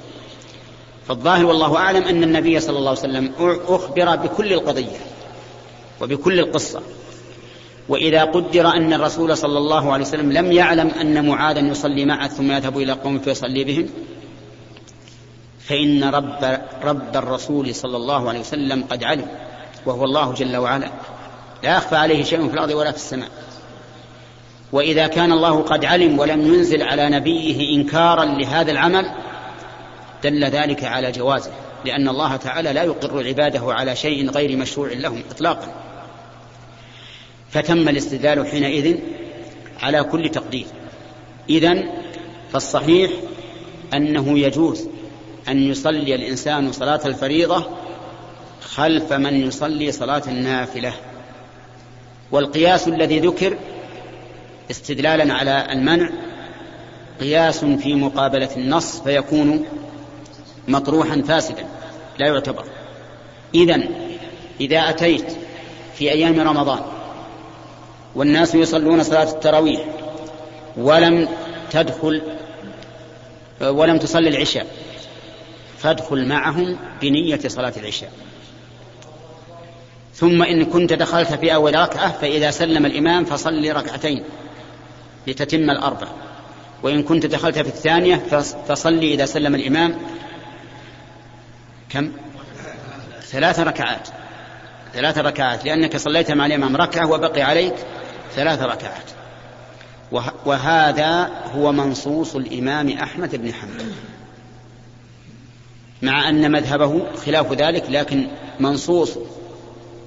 فالظاهر 1.08 1.46
والله 1.46 1.76
أعلم 1.76 2.02
أن 2.02 2.22
النبي 2.22 2.60
صلى 2.60 2.78
الله 2.78 2.90
عليه 2.90 3.00
وسلم 3.00 3.32
أخبر 3.68 4.16
بكل 4.16 4.52
القضية 4.52 4.98
وبكل 6.00 6.38
القصة. 6.38 6.82
وإذا 7.88 8.24
قدر 8.24 8.68
أن 8.68 8.92
الرسول 8.92 9.36
صلى 9.36 9.58
الله 9.58 9.92
عليه 9.92 10.04
وسلم 10.04 10.32
لم 10.32 10.52
يعلم 10.52 10.88
أن 10.88 11.28
معاذا 11.28 11.60
يصلي 11.60 12.04
معه 12.04 12.28
ثم 12.28 12.50
يذهب 12.50 12.78
إلى 12.78 12.92
قوم 12.92 13.18
فيصلي 13.18 13.64
بهم 13.64 13.88
فإن 15.68 16.04
رب, 16.04 16.60
رب 16.84 17.16
الرسول 17.16 17.74
صلى 17.74 17.96
الله 17.96 18.28
عليه 18.28 18.40
وسلم 18.40 18.84
قد 18.90 19.04
علم 19.04 19.26
وهو 19.86 20.04
الله 20.04 20.32
جل 20.32 20.56
وعلا. 20.56 20.90
لا 21.62 21.76
يخفى 21.76 21.96
عليه 21.96 22.24
شيء 22.24 22.48
في 22.48 22.54
الأرض 22.54 22.70
ولا 22.70 22.90
في 22.90 22.96
السماء. 22.96 23.28
وإذا 24.72 25.06
كان 25.06 25.32
الله 25.32 25.62
قد 25.62 25.84
علم 25.84 26.18
ولم 26.18 26.54
ينزل 26.54 26.82
على 26.82 27.08
نبيه 27.08 27.76
إنكارا 27.76 28.24
لهذا 28.24 28.72
العمل 28.72 29.10
دل 30.24 30.44
ذلك 30.44 30.84
على 30.84 31.12
جوازه 31.12 31.50
لأن 31.84 32.08
الله 32.08 32.36
تعالى 32.36 32.72
لا 32.72 32.82
يقر 32.82 33.26
عباده 33.26 33.72
على 33.72 33.96
شيء 33.96 34.30
غير 34.30 34.56
مشروع 34.56 34.88
لهم 34.92 35.22
إطلاقا. 35.30 35.74
فتم 37.50 37.88
الاستدلال 37.88 38.46
حينئذ 38.46 38.98
على 39.82 40.02
كل 40.02 40.28
تقدير. 40.28 40.66
إذن 41.50 41.90
فالصحيح 42.52 43.10
أنه 43.94 44.38
يجوز 44.38 44.88
أن 45.48 45.58
يصلي 45.58 46.14
الإنسان 46.14 46.72
صلاة 46.72 47.00
الفريضة 47.04 47.66
خلف 48.60 49.12
من 49.12 49.46
يصلي 49.46 49.92
صلاة 49.92 50.22
النافلة. 50.26 50.92
والقياس 52.30 52.88
الذي 52.88 53.18
ذكر 53.18 53.58
استدلالا 54.70 55.34
على 55.34 55.66
المنع 55.72 56.10
قياس 57.20 57.64
في 57.64 57.94
مقابلة 57.94 58.48
النص 58.56 59.00
فيكون 59.00 59.64
مطروحا 60.68 61.22
فاسدا 61.28 61.66
لا 62.18 62.26
يعتبر. 62.26 62.64
إذا 63.54 63.82
إذا 64.60 64.78
أتيت 64.78 65.36
في 65.94 66.10
أيام 66.12 66.40
رمضان 66.40 66.80
والناس 68.14 68.54
يصلون 68.54 69.02
صلاة 69.02 69.30
التراويح 69.30 69.84
ولم 70.76 71.28
تدخل 71.70 72.22
ولم 73.60 73.98
تصلي 73.98 74.28
العشاء 74.28 74.66
فادخل 75.78 76.28
معهم 76.28 76.76
بنية 77.02 77.40
صلاة 77.46 77.72
العشاء. 77.76 78.12
ثم 80.14 80.42
إن 80.42 80.64
كنت 80.64 80.92
دخلت 80.92 81.34
في 81.34 81.54
أول 81.54 81.74
ركعة 81.74 82.12
فإذا 82.12 82.50
سلم 82.50 82.86
الإمام 82.86 83.24
فصلي 83.24 83.72
ركعتين 83.72 84.24
لتتم 85.26 85.70
الأربع. 85.70 86.08
وإن 86.82 87.02
كنت 87.02 87.26
دخلت 87.26 87.58
في 87.58 87.68
الثانية 87.68 88.16
فصلي 88.68 89.14
إذا 89.14 89.26
سلم 89.26 89.54
الإمام 89.54 89.98
كم؟ 91.94 92.12
ثلاث 93.22 93.60
ركعات. 93.60 94.08
ثلاث 94.92 95.18
ركعات. 95.18 95.64
لأنك 95.64 95.96
صليت 95.96 96.30
مع 96.30 96.46
الإمام 96.46 96.76
ركعة 96.76 97.10
وبقي 97.10 97.42
عليك 97.42 97.74
ثلاث 98.34 98.62
ركعات. 98.62 99.10
وهذا 100.46 101.30
هو 101.54 101.72
منصوص 101.72 102.36
الإمام 102.36 102.88
أحمد 102.88 103.36
بن 103.36 103.54
حنبل. 103.54 103.92
مع 106.02 106.28
أن 106.28 106.52
مذهبه 106.52 107.04
خلاف 107.26 107.52
ذلك 107.52 107.84
لكن 107.88 108.28
منصوص 108.60 109.18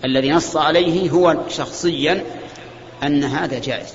الذي 0.06 0.32
نص 0.32 0.56
عليه 0.56 1.10
هو 1.10 1.38
شخصيا 1.50 2.24
أن 3.04 3.24
هذا 3.24 3.60
جائز. 3.60 3.94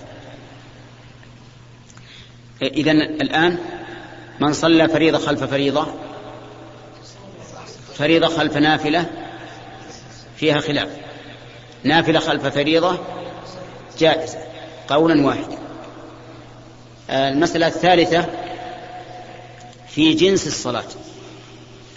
إذا 2.62 2.92
الآن 2.92 3.58
من 4.40 4.52
صلى 4.52 4.88
فريضة 4.88 5.18
خلف 5.18 5.44
فريضة 5.44 5.86
فريضة 7.94 8.26
خلف 8.26 8.56
نافلة 8.56 9.06
فيها 10.36 10.60
خلاف. 10.60 10.88
نافلة 11.84 12.20
خلف 12.20 12.46
فريضة 12.46 12.98
جائزة 13.98 14.38
قولا 14.88 15.26
واحدا. 15.26 15.58
المسألة 17.10 17.66
الثالثة 17.66 18.26
في 19.88 20.14
جنس 20.14 20.46
الصلاة. 20.46 20.84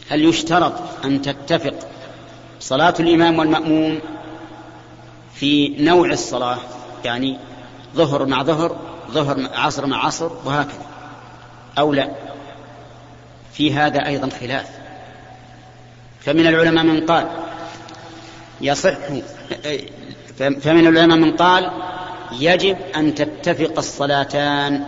هل 0.10 0.26
يشترط 0.26 0.74
أن 1.06 1.22
تتفق 1.22 1.74
صلاة 2.60 2.94
الإمام 3.00 3.40
والمأموم 3.40 4.00
في 5.36 5.68
نوع 5.68 6.10
الصلاة؟ 6.10 6.58
يعني 7.06 7.38
ظهر 7.96 8.26
مع 8.26 8.44
ظهر 8.44 8.78
ظهر 9.12 9.50
عصر 9.54 9.86
مع 9.86 10.06
عصر 10.06 10.32
وهكذا. 10.46 10.86
أو 11.80 11.94
لا؟ 11.94 12.10
في 13.54 13.74
هذا 13.74 14.06
أيضا 14.06 14.30
خلاف. 14.40 14.85
فمن 16.26 16.48
العلماء 16.48 16.84
من 16.84 17.06
قال 17.06 17.30
يصح 18.62 18.98
فمن 20.38 20.88
العلماء 20.88 21.18
من 21.18 21.36
قال 21.36 21.72
يجب 22.40 22.78
أن 22.96 23.16
تتفق 23.16 23.78
الصلاتان. 23.78 24.86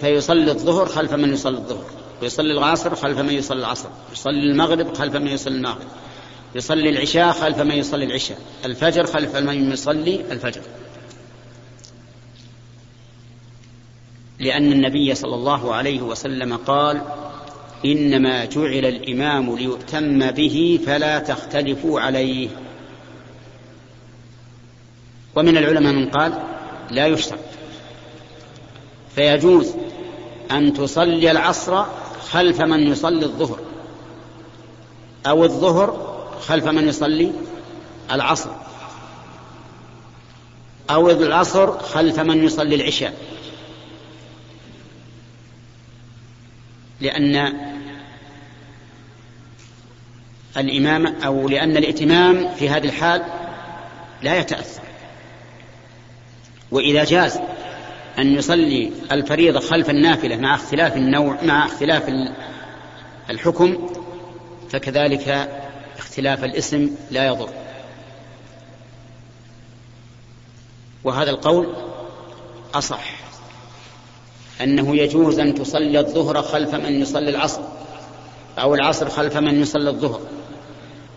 فيصلي 0.00 0.50
الظهر 0.50 0.86
خلف 0.86 1.12
من 1.12 1.32
يصلي 1.32 1.58
الظهر 1.58 1.84
ويصلي 2.22 2.52
العصر 2.52 2.94
خلف 2.94 3.18
من 3.18 3.30
يصلي 3.30 3.60
العصر 3.60 3.88
يصلي 4.12 4.50
المغرب 4.50 4.94
خلف 4.94 5.16
من 5.16 5.26
يصلي 5.28 5.56
المغرب 5.56 5.86
يصلي 6.54 6.88
العشاء 6.88 7.32
خلف 7.32 7.58
من 7.58 7.74
يصلي 7.74 8.04
العشاء 8.04 8.38
الفجر 8.64 9.06
خلف 9.06 9.36
من 9.36 9.72
يصلي 9.72 10.24
الفجر. 10.32 10.60
لأن 14.38 14.72
النبي 14.72 15.14
صلى 15.14 15.34
الله 15.34 15.74
عليه 15.74 16.02
وسلم 16.02 16.56
قال 16.56 17.02
إنما 17.84 18.44
جعل 18.44 18.84
الإمام 18.84 19.56
ليؤتم 19.56 20.30
به 20.30 20.80
فلا 20.86 21.18
تختلفوا 21.18 22.00
عليه. 22.00 22.48
ومن 25.34 25.56
العلماء 25.56 25.92
من 25.92 26.08
قال 26.08 26.42
لا 26.90 27.06
يشترط 27.06 27.38
فيجوز 29.14 29.74
أن 30.50 30.74
تصلي 30.74 31.30
العصر 31.30 31.84
خلف 32.30 32.60
من 32.60 32.80
يصلي 32.92 33.24
الظهر 33.24 33.58
أو 35.26 35.44
الظهر 35.44 36.12
خلف 36.40 36.66
من 36.66 36.88
يصلي 36.88 37.32
العصر 38.12 38.50
أو 40.90 41.10
العصر 41.10 41.78
خلف 41.78 42.18
من 42.20 42.44
يصلي 42.44 42.74
العشاء. 42.74 43.14
لأن 47.00 47.71
الإمام 50.56 51.06
أو 51.06 51.48
لأن 51.48 51.76
الائتمام 51.76 52.54
في 52.54 52.68
هذه 52.68 52.84
الحال 52.84 53.22
لا 54.22 54.38
يتأثر. 54.38 54.82
وإذا 56.70 57.04
جاز 57.04 57.40
أن 58.18 58.34
يصلي 58.34 58.92
الفريضة 59.12 59.60
خلف 59.60 59.90
النافلة 59.90 60.36
مع 60.36 60.54
اختلاف 60.54 60.96
النوع 60.96 61.38
مع 61.42 61.66
اختلاف 61.66 62.02
الحكم 63.30 63.88
فكذلك 64.70 65.50
اختلاف 65.98 66.44
الاسم 66.44 66.90
لا 67.10 67.26
يضر. 67.26 67.48
وهذا 71.04 71.30
القول 71.30 71.74
أصح 72.74 73.22
أنه 74.60 74.96
يجوز 74.96 75.38
أن 75.38 75.54
تصلي 75.54 75.98
الظهر 76.00 76.42
خلف 76.42 76.74
من 76.74 77.00
يصلي 77.00 77.30
العصر 77.30 77.62
أو 78.58 78.74
العصر 78.74 79.08
خلف 79.08 79.36
من 79.36 79.62
يصلي 79.62 79.90
الظهر. 79.90 80.20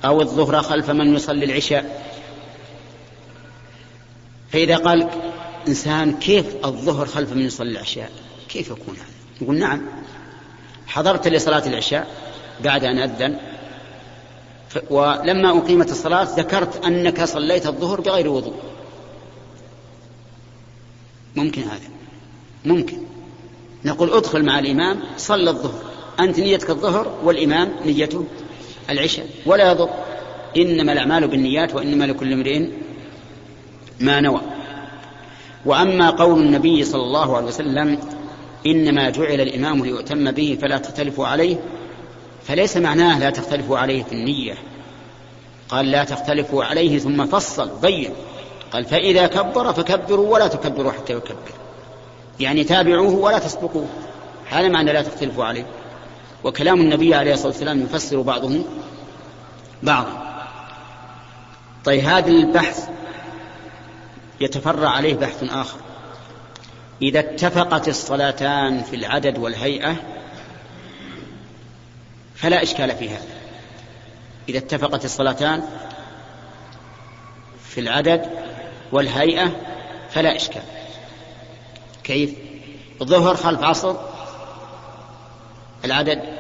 أو 0.06 0.22
الظهر 0.22 0.62
خلف 0.62 0.89
من 0.89 1.15
يصلي 1.15 1.46
العشاء. 1.46 2.06
فإذا 4.52 4.78
قال 4.78 5.10
إنسان 5.68 6.13
كيف 6.13 6.65
الظهر 6.65 7.06
خلف 7.06 7.34
من 7.34 7.41
يصلي 7.41 7.72
العشاء؟ 7.72 8.12
كيف 8.50 8.70
يكون 8.70 8.96
هذا؟ 8.96 9.41
يقول 9.41 9.60
نعم. 9.60 9.82
حضرت 10.88 11.28
لصلاة 11.28 11.68
العشاء 11.68 12.08
بعد 12.63 12.84
أن 12.84 12.98
أذن 12.98 13.38
ولما 14.89 15.58
أقيمت 15.58 15.91
الصلاة 15.91 16.24
ذكرت 16.24 16.86
أنك 16.86 17.24
صليت 17.24 17.68
الظهر 17.68 18.02
بغير 18.02 18.28
وضوء. 18.28 18.56
ممكن 21.36 21.62
هذا؟ 21.62 21.89
ممكن. 22.65 22.98
نقول 23.86 24.13
ادخل 24.13 24.46
مع 24.46 24.60
الإمام 24.60 25.00
صلى 25.18 25.50
الظهر. 25.50 25.82
أنت 26.20 26.39
نيتك 26.39 26.70
الظهر 26.70 27.20
والإمام 27.24 27.76
نيته 27.86 28.26
العشاء 28.89 29.26
ولا 29.45 29.71
يضر. 29.71 29.89
إنما 30.58 30.93
الأعمال 30.93 31.28
بالنيات 31.28 31.76
وإنما 31.76 32.04
لكل 32.04 32.34
امرئ 32.34 32.67
ما 34.00 34.21
نوى. 34.21 34.41
وأما 35.65 36.10
قول 36.10 36.39
النبي 36.39 36.84
صلى 36.84 37.02
الله 37.02 37.38
عليه 37.38 37.48
وسلم 37.48 38.00
إنما 38.65 39.10
جعل 39.10 39.41
الإمام 39.41 39.86
ليؤتم 39.86 40.32
به 40.32 40.58
فلا 40.62 40.78
تختلفوا 40.78 41.28
عليه 41.28 41.58
فليس 42.43 42.78
معناه 42.78 43.19
لا 43.19 43.30
تختلفوا 43.30 43.78
عليه 43.78 44.04
في 44.04 44.12
النية. 44.12 44.54
قال 45.69 45.91
لا 45.91 46.04
تختلفوا 46.04 46.63
عليه 46.63 47.00
ثم 47.00 47.26
فصل 47.26 47.69
بين. 47.82 48.12
قال 48.71 48.86
فإذا 48.86 49.28
كبر 49.28 49.74
فكبروا 49.74 50.34
ولا 50.34 50.48
تكبروا 50.48 50.91
حتى 50.91 51.13
يكبر. 51.13 51.52
يعني 52.39 52.63
تابعوه 52.63 53.15
ولا 53.15 53.39
تسبقوه. 53.39 53.88
هذا 54.50 54.67
معنى 54.67 54.93
لا 54.93 55.02
تختلفوا 55.02 55.45
عليه. 55.45 55.65
وكلام 56.46 56.82
النبي 56.82 57.16
عليه 57.16 57.34
الصلاة 57.34 57.48
والسلام 57.48 57.82
يفسر 57.82 58.22
بعضه 58.22 58.62
بعضا. 59.84 60.26
طيب 61.86 62.04
هذا 62.04 62.28
البحث 62.28 62.90
يتفرع 64.42 64.90
عليه 64.90 65.14
بحث 65.14 65.44
آخر. 65.44 65.78
إذا 67.02 67.20
اتفقت 67.20 67.88
الصلاتان 67.88 68.84
في 68.84 68.96
العدد 68.96 69.38
والهيئة 69.38 69.96
فلا 72.36 72.64
إشكال 72.64 72.96
في 72.96 73.10
هذا. 73.10 73.36
إذا 74.50 74.58
اتفقت 74.58 75.06
الصلاتان 75.06 75.64
في 77.70 77.80
العدد 77.80 78.30
والهيئة 78.92 79.52
فلا 80.10 80.36
إشكال. 80.36 80.64
كيف؟ 82.04 82.34
ظهر 83.04 83.36
خلف 83.36 83.64
عصر 83.64 83.96
العدد 85.86 86.35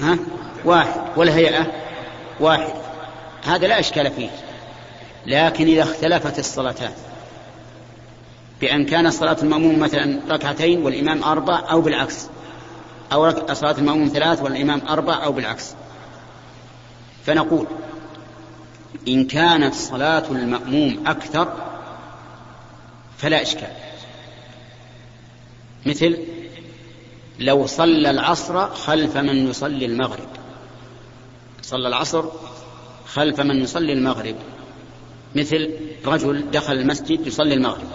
ها؟ 0.00 0.18
واحد. 0.64 1.00
والهيئة 1.16 1.72
واحد. 2.40 2.72
هذا 3.44 3.66
لا 3.66 3.80
إشكال 3.80 4.10
فيه. 4.10 4.30
لكن 5.26 5.66
إذا 5.66 5.82
اختلفت 5.82 6.38
الصلاتان 6.38 6.92
بأن 8.60 8.86
كان 8.86 9.10
صلاة 9.10 9.36
المأموم 9.42 9.78
مثلا 9.78 10.20
ركعتين 10.30 10.82
والإمام 10.82 11.24
أربع 11.24 11.62
أو 11.70 11.80
بالعكس 11.80 12.26
أو 13.12 13.54
صلاة 13.54 13.78
المأموم 13.78 14.08
ثلاث 14.08 14.42
والإمام 14.42 14.82
أربع 14.88 15.24
أو 15.24 15.32
بالعكس. 15.32 15.74
فنقول 17.26 17.66
إن 19.08 19.24
كانت 19.24 19.74
صلاة 19.74 20.24
المأموم 20.30 21.04
أكثر 21.06 21.52
فلا 23.18 23.42
إشكال. 23.42 23.72
مثل 25.86 26.18
لو 27.38 27.66
صلى 27.66 28.10
العصر 28.10 28.74
خلف 28.74 29.16
من 29.16 29.50
يصلي 29.50 29.86
المغرب. 29.86 30.28
صلى 31.62 31.88
العصر 31.88 32.24
خلف 33.06 33.40
من 33.40 33.62
يصلي 33.62 33.92
المغرب. 33.92 34.34
مثل 35.34 35.70
رجل 36.06 36.50
دخل 36.50 36.72
المسجد 36.72 37.26
يصلي 37.26 37.54
المغرب. 37.54 37.88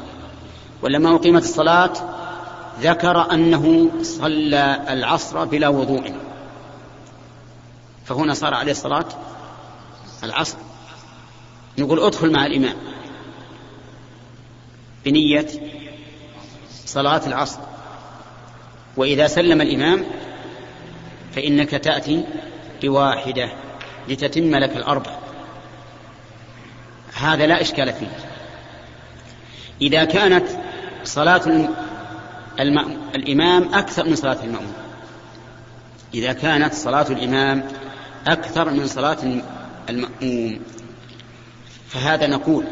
ولما 0.81 1.15
أقيمت 1.15 1.43
الصلاة؟ 1.43 1.93
ذكر 2.81 3.31
أنه 3.31 3.91
صلى 4.01 4.85
العصر 4.89 5.45
بلا 5.45 5.67
وضوء. 5.67 6.13
فهنا 8.05 8.33
صار 8.33 8.53
عليه 8.53 8.71
الصلاة 8.71 9.05
العصر. 10.23 10.57
نقول 11.77 11.99
ادخل 11.99 12.31
مع 12.31 12.45
الإمام 12.45 12.75
بنية 15.05 15.47
صلاة 16.85 17.21
العصر. 17.27 17.72
وإذا 18.97 19.27
سلم 19.27 19.61
الإمام 19.61 20.05
فإنك 21.35 21.69
تأتي 21.69 22.23
بواحدة 22.81 23.49
لتتم 24.09 24.55
لك 24.55 24.77
الأربع. 24.77 25.11
هذا 27.13 27.45
لا 27.45 27.61
إشكال 27.61 27.93
فيه. 27.93 28.17
إذا 29.81 30.05
كانت 30.05 30.47
صلاة 31.03 31.69
الإمام 33.15 33.73
أكثر 33.73 34.05
من 34.05 34.15
صلاة 34.15 34.37
المأموم. 34.43 34.73
إذا 36.13 36.33
كانت 36.33 36.73
صلاة 36.73 37.07
الإمام 37.09 37.63
أكثر 38.27 38.69
من 38.69 38.87
صلاة 38.87 39.41
المأموم. 39.89 40.59
فهذا 41.89 42.27
نقول 42.27 42.65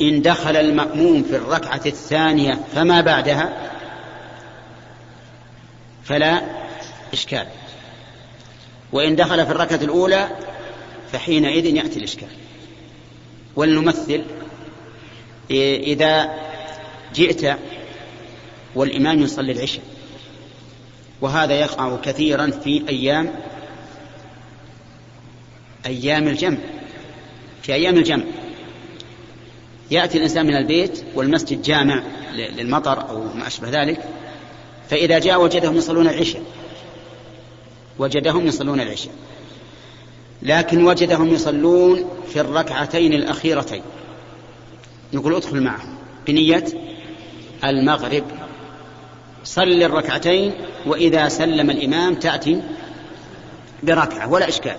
إن 0.00 0.22
دخل 0.22 0.56
المأموم 0.56 1.22
في 1.22 1.36
الركعة 1.36 1.80
الثانية 1.86 2.60
فما 2.74 3.00
بعدها؟ 3.00 3.61
فلا 6.04 6.42
إشكال. 7.12 7.46
وإن 8.92 9.16
دخل 9.16 9.46
في 9.46 9.52
الركعة 9.52 9.80
الأولى 9.82 10.28
فحينئذ 11.12 11.66
يأتي 11.66 11.98
الإشكال. 11.98 12.28
ولنمثل 13.56 14.24
إذا 15.50 16.30
جئت 17.14 17.58
والإمام 18.74 19.22
يصلي 19.22 19.52
العشاء 19.52 19.84
وهذا 21.20 21.54
يقع 21.54 21.96
كثيرا 21.96 22.50
في 22.50 22.88
أيام 22.88 23.34
أيام 25.86 26.28
الجمع. 26.28 26.58
في 27.62 27.74
أيام 27.74 27.96
الجمع 27.96 28.24
يأتي 29.90 30.18
الإنسان 30.18 30.46
من 30.46 30.56
البيت 30.56 31.04
والمسجد 31.14 31.62
جامع 31.62 32.02
للمطر 32.34 33.08
أو 33.08 33.24
ما 33.34 33.46
أشبه 33.46 33.82
ذلك 33.82 33.98
فإذا 34.90 35.18
جاء 35.18 35.42
وجدهم 35.42 35.76
يصلون 35.76 36.08
العشاء. 36.08 36.42
وجدهم 37.98 38.46
يصلون 38.46 38.80
العشاء. 38.80 39.12
لكن 40.42 40.84
وجدهم 40.84 41.28
يصلون 41.28 42.04
في 42.28 42.40
الركعتين 42.40 43.12
الأخيرتين. 43.12 43.82
نقول 45.12 45.34
ادخل 45.34 45.62
معهم. 45.62 45.96
بنية 46.26 46.64
المغرب. 47.64 48.24
صل 49.44 49.82
الركعتين 49.82 50.54
وإذا 50.86 51.28
سلم 51.28 51.70
الإمام 51.70 52.14
تأتي 52.14 52.62
بركعة 53.82 54.32
ولا 54.32 54.48
إشكال. 54.48 54.76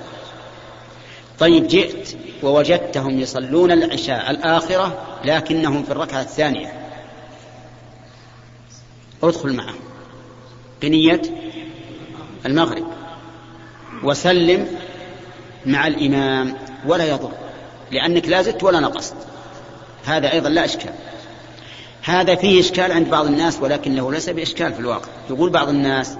طيب 1.40 1.68
جئت 1.68 2.18
ووجدتهم 2.44 3.20
يصلون 3.20 3.72
العشاء 3.72 4.32
الآخرة 4.32 5.18
لكنهم 5.26 5.84
في 5.84 5.92
الركعة 5.92 6.22
الثانية. 6.22 6.74
ادخل 9.24 9.54
معهم. 9.54 9.93
بنية 10.84 11.22
المغرب. 12.46 12.86
وسلم 14.04 14.68
مع 15.66 15.88
الإمام 15.88 16.58
ولا 16.86 17.06
يضر 17.06 17.32
لأنك 17.92 18.28
لا 18.28 18.42
زدت 18.42 18.64
ولا 18.64 18.80
نقصت. 18.80 19.16
هذا 20.06 20.32
أيضا 20.32 20.50
لا 20.50 20.66
إشكال. 20.66 20.94
هذا 22.02 22.36
فيه 22.36 22.60
إشكال 22.60 22.92
عند 22.92 23.10
بعض 23.10 23.26
الناس 23.26 23.60
ولكنه 23.62 24.12
ليس 24.12 24.30
بإشكال 24.30 24.74
في 24.74 24.80
الواقع. 24.80 25.08
يقول 25.30 25.50
بعض 25.50 25.70
الناس 25.70 26.18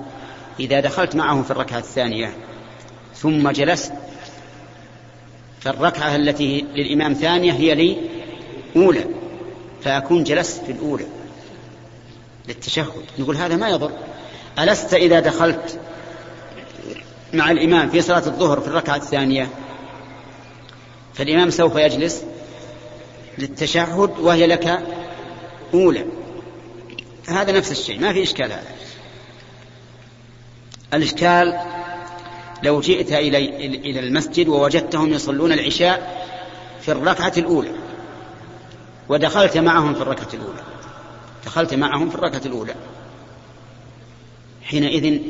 إذا 0.60 0.80
دخلت 0.80 1.16
معهم 1.16 1.44
في 1.44 1.52
الركعة 1.52 1.78
الثانية 1.78 2.34
ثم 3.16 3.50
جلست 3.50 3.94
فالركعة 5.60 6.16
التي 6.16 6.66
للإمام 6.76 7.14
ثانية 7.14 7.52
هي 7.52 7.76
لي 7.76 7.98
أولى 8.76 9.06
فأكون 9.82 10.24
جلست 10.24 10.64
في 10.66 10.72
الأولى 10.72 11.06
للتشهد. 12.48 13.06
نقول 13.20 13.36
هذا 13.36 13.56
ما 13.56 13.70
يضر. 13.70 13.92
ألست 14.60 14.94
إذا 14.94 15.20
دخلت 15.20 15.80
مع 17.34 17.52
الإمام 17.52 17.90
في 17.90 18.02
صلاة 18.02 18.26
الظهر 18.26 18.62
في 18.62 18.68
الركعة 18.68 18.96
الثانية؟ 18.96 19.50
فالإمام 21.14 21.50
سوف 21.50 21.76
يجلس 21.76 22.24
للتشهد 23.38 24.20
وهي 24.20 24.48
لك 24.48 24.84
أولى. 25.74 26.06
هذا 27.28 27.52
نفس 27.52 27.72
الشيء 27.72 28.00
ما 28.00 28.14
في 28.14 28.24
إشكال 28.24 28.52
هذا. 28.52 28.72
الإشكال 30.94 31.60
لو 32.64 32.82
جئت 32.82 33.12
إلى 33.12 33.38
إلى 33.66 34.00
المسجد 34.00 34.48
ووجدتهم 34.48 35.14
يصلون 35.14 35.52
العشاء 35.52 36.28
في 36.82 36.92
الركعة 36.92 37.34
الأولى 37.38 37.72
ودخلت 39.10 39.58
معهم 39.58 39.94
في 39.94 40.02
الركعة 40.02 40.34
الأولى. 40.34 40.64
دخلت 41.46 41.74
معهم 41.74 42.10
في 42.10 42.16
الركعة 42.16 42.42
الأولى. 42.46 42.76
حينئذ 44.74 45.22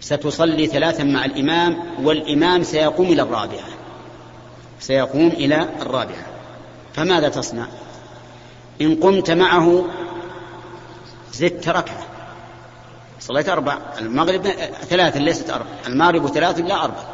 ستصلي 0.00 0.66
ثلاثا 0.66 1.04
مع 1.04 1.24
الإمام 1.24 1.76
والإمام 2.06 2.62
سيقوم 2.62 3.06
إلى 3.06 3.22
الرابعة. 3.22 3.68
سيقوم 4.80 5.28
إلى 5.28 5.68
الرابعة. 5.82 6.26
فماذا 6.94 7.28
تصنع؟ 7.28 7.66
إن 8.80 8.94
قمت 8.94 9.30
معه 9.30 9.84
زدت 11.32 11.68
ركعة. 11.68 12.06
صليت 13.20 13.48
أربع 13.48 13.78
المغرب 13.98 14.46
ثلاثة 14.88 15.20
ليست 15.20 15.50
أربع. 15.50 15.70
المغرب 15.86 16.26
ثلاث 16.26 16.60
لا 16.60 16.84
أربع. 16.84 17.04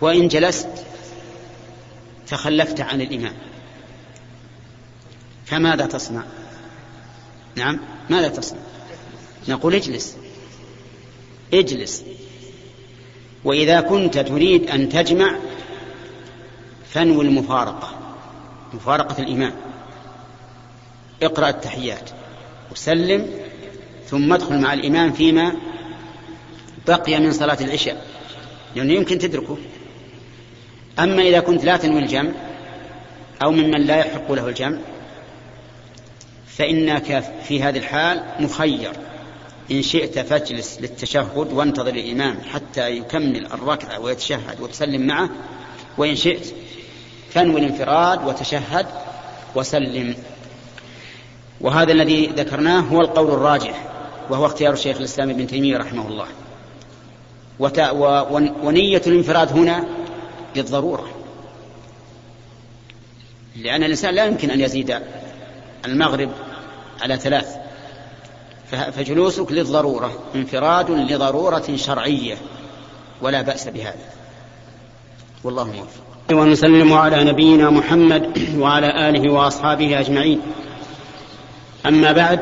وإن 0.00 0.28
جلست 0.28 0.68
تخلفت 2.26 2.80
عن 2.80 3.00
الإمام. 3.00 3.34
فماذا 5.46 5.86
تصنع؟ 5.86 6.22
نعم 7.56 7.80
ماذا 8.10 8.28
تصنع؟ 8.28 8.69
نقول 9.48 9.74
اجلس. 9.74 10.16
اجلس. 11.54 12.04
وإذا 13.44 13.80
كنت 13.80 14.18
تريد 14.18 14.70
أن 14.70 14.88
تجمع 14.88 15.36
فانوي 16.90 17.24
المفارقة 17.24 17.98
مفارقة 18.72 19.22
الإمام 19.22 19.52
اقرأ 21.22 21.48
التحيات 21.48 22.10
وسلم 22.72 23.30
ثم 24.06 24.32
ادخل 24.32 24.60
مع 24.60 24.72
الإمام 24.72 25.12
فيما 25.12 25.52
بقي 26.86 27.20
من 27.20 27.32
صلاة 27.32 27.58
العشاء. 27.60 28.06
لأنه 28.76 28.92
يمكن 28.92 29.18
تدركه. 29.18 29.58
أما 30.98 31.22
إذا 31.22 31.40
كنت 31.40 31.64
لا 31.64 31.76
تنوي 31.76 31.98
الجمع 31.98 32.30
أو 33.42 33.50
ممن 33.50 33.80
لا 33.80 33.96
يحق 33.96 34.32
له 34.32 34.48
الجمع 34.48 34.78
فإنك 36.46 37.34
في 37.44 37.62
هذه 37.62 37.78
الحال 37.78 38.24
مخير. 38.40 38.92
إن 39.70 39.82
شئت 39.82 40.18
فاجلس 40.18 40.78
للتشهد 40.80 41.52
وانتظر 41.52 41.94
الإمام 41.94 42.40
حتى 42.40 42.90
يكمل 42.90 43.46
الركعة 43.46 44.00
ويتشهد 44.00 44.60
وتسلم 44.60 45.06
معه. 45.06 45.30
وإن 45.98 46.16
شئت 46.16 46.54
فانوي 47.30 47.60
الانفراد 47.60 48.26
وتشهد 48.26 48.86
وسلم. 49.54 50.16
وهذا 51.60 51.92
الذي 51.92 52.26
ذكرناه 52.26 52.80
هو 52.80 53.00
القول 53.00 53.30
الراجح 53.30 53.88
وهو 54.30 54.46
اختيار 54.46 54.72
الشيخ 54.72 54.96
الإسلام 54.96 55.30
ابن 55.30 55.46
تيمية 55.46 55.76
رحمه 55.76 56.08
الله. 56.08 56.26
ونية 58.62 59.02
الانفراد 59.06 59.52
هنا 59.52 59.88
للضرورة. 60.56 61.10
لأن 63.56 63.84
الإنسان 63.84 64.14
لا 64.14 64.24
يمكن 64.24 64.50
أن 64.50 64.60
يزيد 64.60 64.98
المغرب 65.84 66.30
على 67.02 67.16
ثلاث. 67.16 67.56
فجلوسك 68.70 69.52
للضرورة 69.52 70.12
انفراد 70.34 70.90
لضرورة 70.90 71.76
شرعية 71.76 72.36
ولا 73.22 73.42
بأس 73.42 73.68
بهذا. 73.68 74.08
والله 75.44 75.64
موفق. 75.64 76.40
ونسلم 76.40 76.92
على 76.92 77.24
نبينا 77.24 77.70
محمد 77.70 78.54
وعلى 78.58 79.08
آله 79.08 79.32
وأصحابه 79.32 80.00
أجمعين. 80.00 80.40
أما 81.86 82.12
بعد 82.12 82.40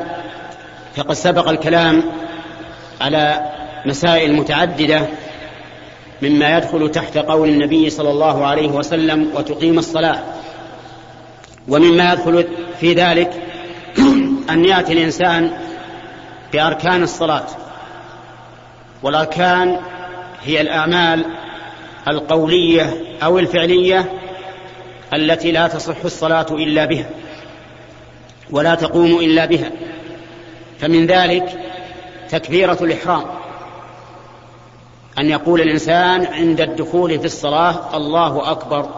فقد 0.95 1.13
سبق 1.13 1.49
الكلام 1.49 2.03
على 3.01 3.51
مسائل 3.85 4.33
متعددة 4.33 5.07
مما 6.21 6.57
يدخل 6.57 6.91
تحت 6.91 7.17
قول 7.17 7.49
النبي 7.49 7.89
صلى 7.89 8.09
الله 8.09 8.45
عليه 8.45 8.69
وسلم 8.69 9.31
وتقيم 9.35 9.79
الصلاة. 9.79 10.23
ومما 11.67 12.13
يدخل 12.13 12.47
في 12.79 12.93
ذلك 12.93 13.43
أن 14.49 14.65
يأتي 14.65 14.93
الإنسان 14.93 15.68
بأركان 16.53 17.03
الصلاة 17.03 17.45
والأركان 19.03 19.79
هي 20.43 20.61
الأعمال 20.61 21.25
القولية 22.07 22.93
أو 23.23 23.39
الفعلية 23.39 24.13
التي 25.13 25.51
لا 25.51 25.67
تصح 25.67 26.03
الصلاة 26.05 26.45
إلا 26.51 26.85
بها 26.85 27.09
ولا 28.51 28.75
تقوم 28.75 29.19
إلا 29.19 29.45
بها. 29.45 29.71
فمن 30.79 31.05
ذلك 31.05 31.59
تكبيرة 32.29 32.77
الإحرام 32.81 33.25
أن 35.19 35.29
يقول 35.29 35.61
الإنسان 35.61 36.25
عند 36.25 36.61
الدخول 36.61 37.19
في 37.19 37.25
الصلاة 37.25 37.97
الله 37.97 38.51
أكبر 38.51 38.89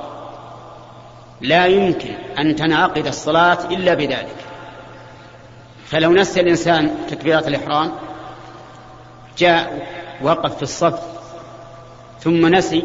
لا 1.41 1.66
يمكن 1.66 2.14
أن 2.39 2.56
تنعقد 2.56 3.08
الصلاة 3.08 3.58
إلا 3.72 3.93
بذلك. 3.93 4.36
فلو 5.91 6.11
نسي 6.11 6.39
الإنسان 6.39 6.91
تكبيرة 7.09 7.47
الإحرام 7.47 7.91
جاء 9.37 9.87
وقف 10.21 10.55
في 10.55 10.63
الصف 10.63 10.99
ثم 12.19 12.47
نسي 12.55 12.83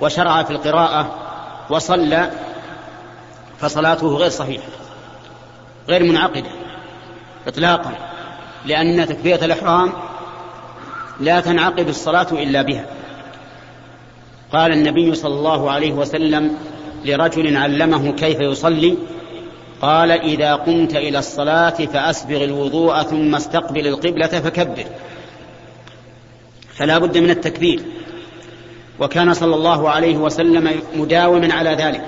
وشرع 0.00 0.42
في 0.42 0.50
القراءة 0.50 1.18
وصلى 1.70 2.30
فصلاته 3.58 4.16
غير 4.16 4.28
صحيحة 4.28 4.68
غير 5.88 6.02
منعقدة 6.02 6.50
إطلاقا 7.46 7.92
لأن 8.66 9.06
تكبيرة 9.06 9.44
الإحرام 9.44 9.92
لا 11.20 11.40
تنعقد 11.40 11.88
الصلاة 11.88 12.26
إلا 12.32 12.62
بها. 12.62 12.86
قال 14.52 14.72
النبي 14.72 15.14
صلى 15.14 15.34
الله 15.34 15.70
عليه 15.70 15.92
وسلم 15.92 16.56
لرجل 17.04 17.56
علمه 17.56 18.12
كيف 18.12 18.40
يصلي 18.40 18.98
قال 19.80 20.10
إذا 20.10 20.54
قمت 20.54 20.96
إلى 20.96 21.18
الصلاة 21.18 21.70
فأسبغ 21.70 22.44
الوضوء 22.44 23.02
ثم 23.02 23.34
استقبل 23.34 23.86
القبلة 23.86 24.26
فكبر. 24.26 24.84
فلا 26.74 26.98
بد 26.98 27.18
من 27.18 27.30
التكبير. 27.30 27.82
وكان 28.98 29.34
صلى 29.34 29.54
الله 29.54 29.90
عليه 29.90 30.16
وسلم 30.16 30.80
مداوما 30.94 31.54
على 31.54 31.70
ذلك. 31.70 32.04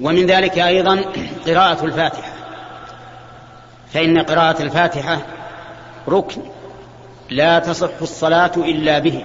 ومن 0.00 0.26
ذلك 0.26 0.58
أيضا 0.58 1.04
قراءة 1.46 1.84
الفاتحة. 1.84 2.32
فإن 3.92 4.18
قراءة 4.18 4.62
الفاتحة 4.62 5.26
ركن 6.08 6.42
لا 7.30 7.58
تصح 7.58 8.02
الصلاة 8.02 8.52
إلا 8.56 8.98
به. 8.98 9.24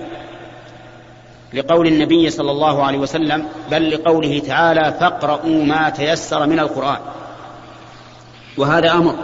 لقول 1.54 1.88
النبي 1.88 2.30
صلى 2.30 2.52
الله 2.52 2.84
عليه 2.84 2.98
وسلم 2.98 3.48
بل 3.72 3.92
لقوله 3.92 4.40
تعالى 4.40 4.94
فاقرؤوا 5.00 5.64
ما 5.64 5.90
تيسر 5.90 6.46
من 6.46 6.60
القرآن. 6.60 6.98
وهذا 8.58 8.92
أمر. 8.92 9.16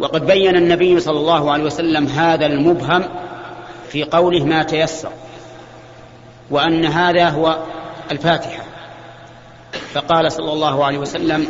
وقد 0.00 0.26
بين 0.26 0.56
النبي 0.56 1.00
صلى 1.00 1.18
الله 1.18 1.52
عليه 1.52 1.64
وسلم 1.64 2.06
هذا 2.06 2.46
المبهم 2.46 3.04
في 3.88 4.04
قوله 4.04 4.44
ما 4.44 4.62
تيسر 4.62 5.10
وأن 6.50 6.84
هذا 6.84 7.28
هو 7.28 7.56
الفاتحة. 8.10 8.62
فقال 9.94 10.32
صلى 10.32 10.52
الله 10.52 10.84
عليه 10.84 10.98
وسلم 10.98 11.46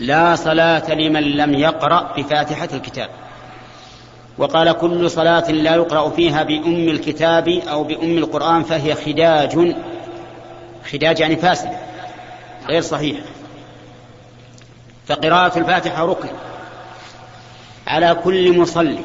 لا 0.00 0.36
صلاة 0.36 0.94
لمن 0.94 1.22
لم 1.22 1.54
يقرأ 1.54 2.12
بفاتحة 2.16 2.68
الكتاب. 2.72 3.08
وقال 4.38 4.72
كل 4.72 5.10
صلاة 5.10 5.50
لا 5.50 5.74
يقرأ 5.74 6.10
فيها 6.10 6.42
بأم 6.42 6.88
الكتاب 6.88 7.48
أو 7.48 7.84
بأم 7.84 8.18
القرآن 8.18 8.62
فهي 8.62 8.94
خداج 8.94 9.74
خداج 10.92 11.20
يعني 11.20 11.36
فاسدة 11.36 11.78
غير 12.68 12.80
صحيحة 12.80 13.22
فقراءة 15.06 15.58
الفاتحة 15.58 16.04
ركن 16.04 16.28
على 17.86 18.16
كل 18.24 18.58
مصلي 18.58 18.98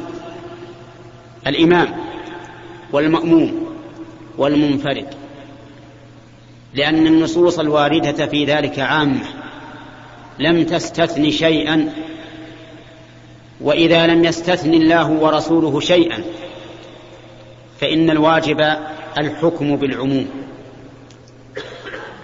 الإمام 1.47 1.95
والمأموم 2.91 3.75
والمنفرد 4.37 5.13
لأن 6.73 7.07
النصوص 7.07 7.59
الواردة 7.59 8.25
في 8.25 8.45
ذلك 8.45 8.79
عامة 8.79 9.25
لم 10.39 10.63
تستثن 10.63 11.31
شيئا 11.31 11.93
وإذا 13.61 14.07
لم 14.07 14.25
يستثن 14.25 14.73
الله 14.73 15.09
ورسوله 15.09 15.79
شيئا 15.79 16.23
فإن 17.79 18.09
الواجب 18.09 18.61
الحكم 19.17 19.75
بالعموم. 19.75 20.27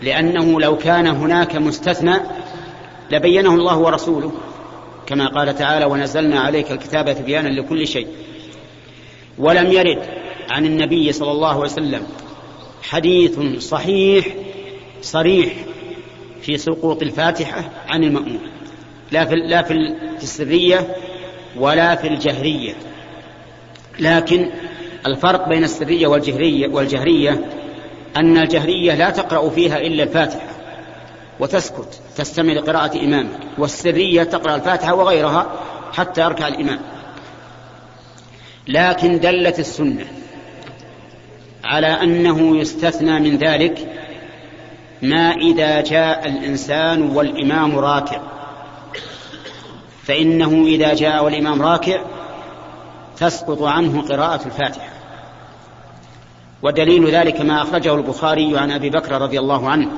لأنه 0.01 0.61
لو 0.61 0.77
كان 0.77 1.07
هناك 1.07 1.55
مستثنى 1.55 2.15
لبينه 3.11 3.53
الله 3.53 3.77
ورسوله 3.77 4.31
كما 5.07 5.27
قال 5.27 5.55
تعالى 5.55 5.85
ونزلنا 5.85 6.39
عليك 6.39 6.71
الكتاب 6.71 7.13
تبيانا 7.13 7.49
لكل 7.49 7.87
شيء 7.87 8.07
ولم 9.37 9.71
يرد 9.71 10.03
عن 10.49 10.65
النبي 10.65 11.11
صلى 11.11 11.31
الله 11.31 11.49
عليه 11.49 11.59
وسلم 11.59 12.03
حديث 12.83 13.39
صحيح 13.59 14.25
صريح 15.01 15.53
في 16.41 16.57
سقوط 16.57 17.01
الفاتحة 17.01 17.69
عن 17.87 18.03
المأمون. 18.03 18.41
لا 19.11 19.25
في 19.25 19.35
لا 19.35 19.61
في 19.61 19.73
السرية 20.23 20.95
ولا 21.59 21.95
في 21.95 22.07
الجهرية. 22.07 22.73
لكن 23.99 24.49
الفرق 25.05 25.49
بين 25.49 25.63
السرية 25.63 26.07
والجهرية 26.07 26.67
والجهرية 26.67 27.45
أن 28.17 28.37
الجهرية 28.37 28.93
لا 28.95 29.09
تقرأ 29.09 29.49
فيها 29.49 29.77
إلا 29.77 30.03
الفاتحة 30.03 30.47
وتسكت 31.39 32.01
تستمع 32.15 32.53
لقراءة 32.53 32.99
إمامك 32.99 33.39
والسرية 33.57 34.23
تقرأ 34.23 34.55
الفاتحة 34.55 34.95
وغيرها 34.95 35.47
حتى 35.93 36.21
يركع 36.21 36.47
الإمام. 36.47 36.79
لكن 38.67 39.19
دلت 39.19 39.59
السنة 39.59 40.05
على 41.63 41.87
أنه 41.87 42.57
يستثنى 42.57 43.19
من 43.19 43.37
ذلك 43.37 43.87
ما 45.01 45.31
إذا 45.31 45.81
جاء 45.81 46.27
الإنسان 46.27 47.01
والإمام 47.01 47.79
راكع. 47.79 48.21
فإنه 50.05 50.65
إذا 50.65 50.93
جاء 50.93 51.23
والإمام 51.23 51.61
راكع 51.61 52.01
تسقط 53.17 53.61
عنه 53.61 54.01
قراءة 54.01 54.45
الفاتحة. 54.45 54.89
ودليل 56.61 57.11
ذلك 57.11 57.41
ما 57.41 57.61
أخرجه 57.61 57.95
البخاري 57.95 58.57
عن 58.57 58.71
أبي 58.71 58.89
بكر 58.89 59.21
رضي 59.21 59.39
الله 59.39 59.69
عنه 59.69 59.91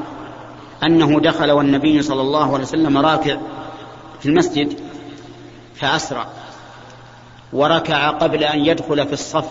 أنه 0.84 1.20
دخل 1.20 1.52
والنبي 1.52 2.02
صلى 2.02 2.22
الله 2.22 2.54
عليه 2.54 2.64
وسلم 2.64 2.98
راكع 2.98 3.38
في 4.20 4.26
المسجد 4.26 4.80
فأسرع 5.76 6.28
وركع 7.54 8.10
قبل 8.10 8.44
أن 8.44 8.66
يدخل 8.66 9.08
في 9.08 9.14
الصف 9.14 9.50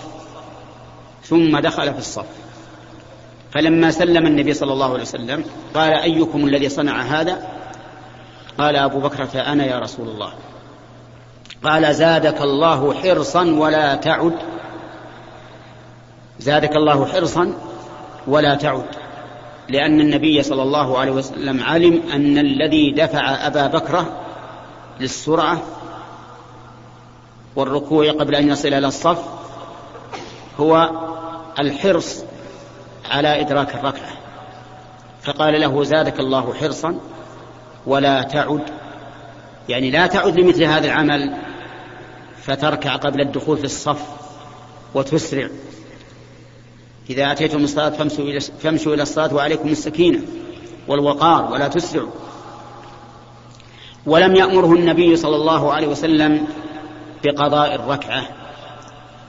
ثم 1.24 1.59
دخل 1.59 1.92
في 1.92 1.98
الصف. 1.98 2.26
فلما 3.50 3.90
سلم 3.90 4.26
النبي 4.26 4.54
صلى 4.54 4.72
الله 4.72 4.92
عليه 4.92 5.02
وسلم 5.02 5.44
قال 5.74 5.92
أيكم 5.92 6.44
الذي 6.46 6.68
صنع 6.68 7.02
هذا؟ 7.02 7.46
قال 8.59 8.76
أبو 8.76 9.00
بكرة 9.00 9.40
أنا 9.40 9.64
يا 9.64 9.78
رسول 9.78 10.09
الله. 10.09 10.32
قال 11.64 11.94
زادك 11.94 12.42
الله 12.42 12.94
حرصا 12.94 13.44
ولا 13.44 13.94
تعد. 13.94 14.32
زادك 16.38 16.76
الله 16.76 17.07
حرصا 17.07 17.52
ولا 18.26 18.54
تعد. 18.54 18.86
لأن 19.68 20.00
النبي 20.00 20.42
صلى 20.42 20.62
الله 20.62 20.98
عليه 20.98 21.12
وسلم 21.12 21.62
علم 21.62 22.02
أن 22.12 22.38
الذي 22.38 22.90
دفع 22.90 23.46
أبا 23.46 23.66
بكرة 23.66 24.07
للسرعة 25.00 25.62
والركوع 27.57 28.11
قبل 28.11 28.34
أن 28.34 28.48
يصل 28.48 28.68
إلى 28.68 28.86
الصف 28.86 29.18
هو 30.61 30.90
الحرص 31.59 32.24
على 33.11 33.40
إدراك 33.40 33.74
الركعة. 33.74 34.11
فقال 35.22 35.61
له 35.61 35.84
زادك 35.84 36.20
الله 36.20 36.54
حرصا 36.54 36.98
ولا 37.87 38.22
تعد 38.22 38.62
يعني 39.68 39.91
لا 39.91 40.07
تعد 40.07 40.41
لمثل 40.41 40.64
هذا 40.64 40.87
العمل 40.87 41.37
فتركع 42.43 42.97
قبل 42.97 43.20
الدخول 43.20 43.57
في 43.57 43.64
الصف 43.64 44.03
وتسرع. 44.95 45.49
إذا 47.11 47.32
أتيتم 47.32 47.64
الصلاة 47.64 47.91
فامشوا 47.91 48.24
إلى, 48.24 48.95
إلى 48.95 49.03
الصلاة 49.03 49.34
وعليكم 49.34 49.68
السكينة 49.68 50.20
والوقار 50.89 51.53
ولا 51.53 51.68
تسرعوا. 51.68 52.11
ولم 54.07 54.34
يأمره 54.37 54.72
النبي 54.74 55.16
صلى 55.16 55.37
الله 55.37 55.72
عليه 55.72 55.87
وسلم 55.87 56.47
بقضاء 57.24 57.74
الركعة 57.74 58.22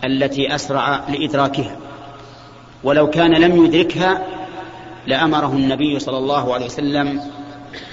التي 0.05 0.55
أسرع 0.55 1.03
لإدراكها. 1.09 1.77
ولو 2.83 3.09
كان 3.09 3.33
لم 3.33 3.65
يدركها 3.65 4.25
لأمره 5.07 5.53
النبي 5.53 5.99
صلى 5.99 6.17
الله 6.17 6.53
عليه 6.53 6.65
وسلم 6.65 7.21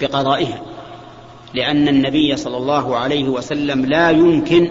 بقضائها 0.01 0.63
لأن 1.55 1.89
النبي 1.89 2.37
صلى 2.37 2.57
الله 2.57 2.97
عليه 2.97 3.29
وسلم 3.29 3.87
لا 3.87 4.11
يمكن 4.11 4.71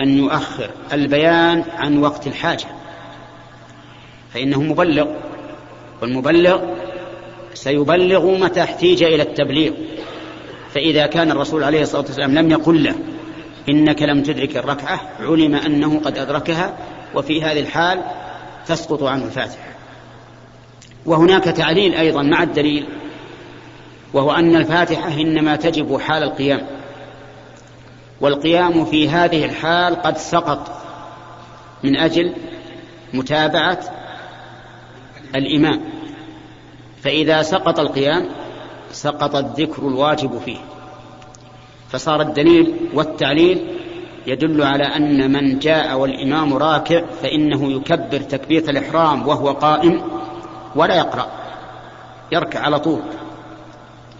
أن 0.00 0.18
يؤخر 0.18 0.70
البيان 0.92 1.64
عن 1.76 1.98
وقت 1.98 2.26
الحاجة 2.26 2.66
فإنه 4.34 4.62
مبلغ 4.62 5.06
والمبلغ 6.02 6.60
سيبلغ 7.54 8.38
متى 8.38 8.62
احتيج 8.62 9.02
إلى 9.02 9.22
التبليغ 9.22 9.72
فإذا 10.74 11.06
كان 11.06 11.30
الرسول 11.30 11.64
عليه 11.64 11.82
الصلاة 11.82 12.02
والسلام 12.02 12.34
لم 12.34 12.50
يقل 12.50 12.84
له 12.84 12.94
إنك 13.68 14.02
لم 14.02 14.22
تدرك 14.22 14.56
الركعة 14.56 15.00
علم 15.20 15.54
أنه 15.54 16.00
قد 16.04 16.18
أدركها 16.18 16.76
وفي 17.14 17.42
هذه 17.42 17.60
الحال 17.60 18.02
تسقط 18.66 19.02
عنه 19.02 19.24
الفاتحة. 19.24 19.68
وهناك 21.06 21.44
تعليل 21.44 21.94
أيضا 21.94 22.22
مع 22.22 22.42
الدليل 22.42 22.86
وهو 24.12 24.30
أن 24.30 24.56
الفاتحة 24.56 25.12
إنما 25.12 25.56
تجب 25.56 25.98
حال 25.98 26.22
القيام 26.22 26.66
والقيام 28.20 28.84
في 28.84 29.08
هذه 29.08 29.44
الحال 29.44 30.02
قد 30.02 30.18
سقط 30.18 30.82
من 31.84 31.96
أجل 31.96 32.34
متابعة 33.14 33.80
الإمام 35.34 35.80
فإذا 37.02 37.42
سقط 37.42 37.80
القيام 37.80 38.28
سقط 38.92 39.36
الذكر 39.36 39.88
الواجب 39.88 40.38
فيه 40.38 40.58
فصار 41.88 42.20
الدليل 42.20 42.74
والتعليل 42.94 43.78
يدل 44.26 44.62
على 44.62 44.84
أن 44.84 45.32
من 45.32 45.58
جاء 45.58 45.98
والإمام 45.98 46.54
راكع 46.54 47.02
فإنه 47.22 47.72
يكبر 47.72 48.20
تكبيرة 48.20 48.70
الإحرام 48.70 49.28
وهو 49.28 49.52
قائم 49.52 50.02
ولا 50.76 50.94
يقرأ 50.94 51.26
يركع 52.32 52.60
على 52.60 52.78
طول. 52.78 53.00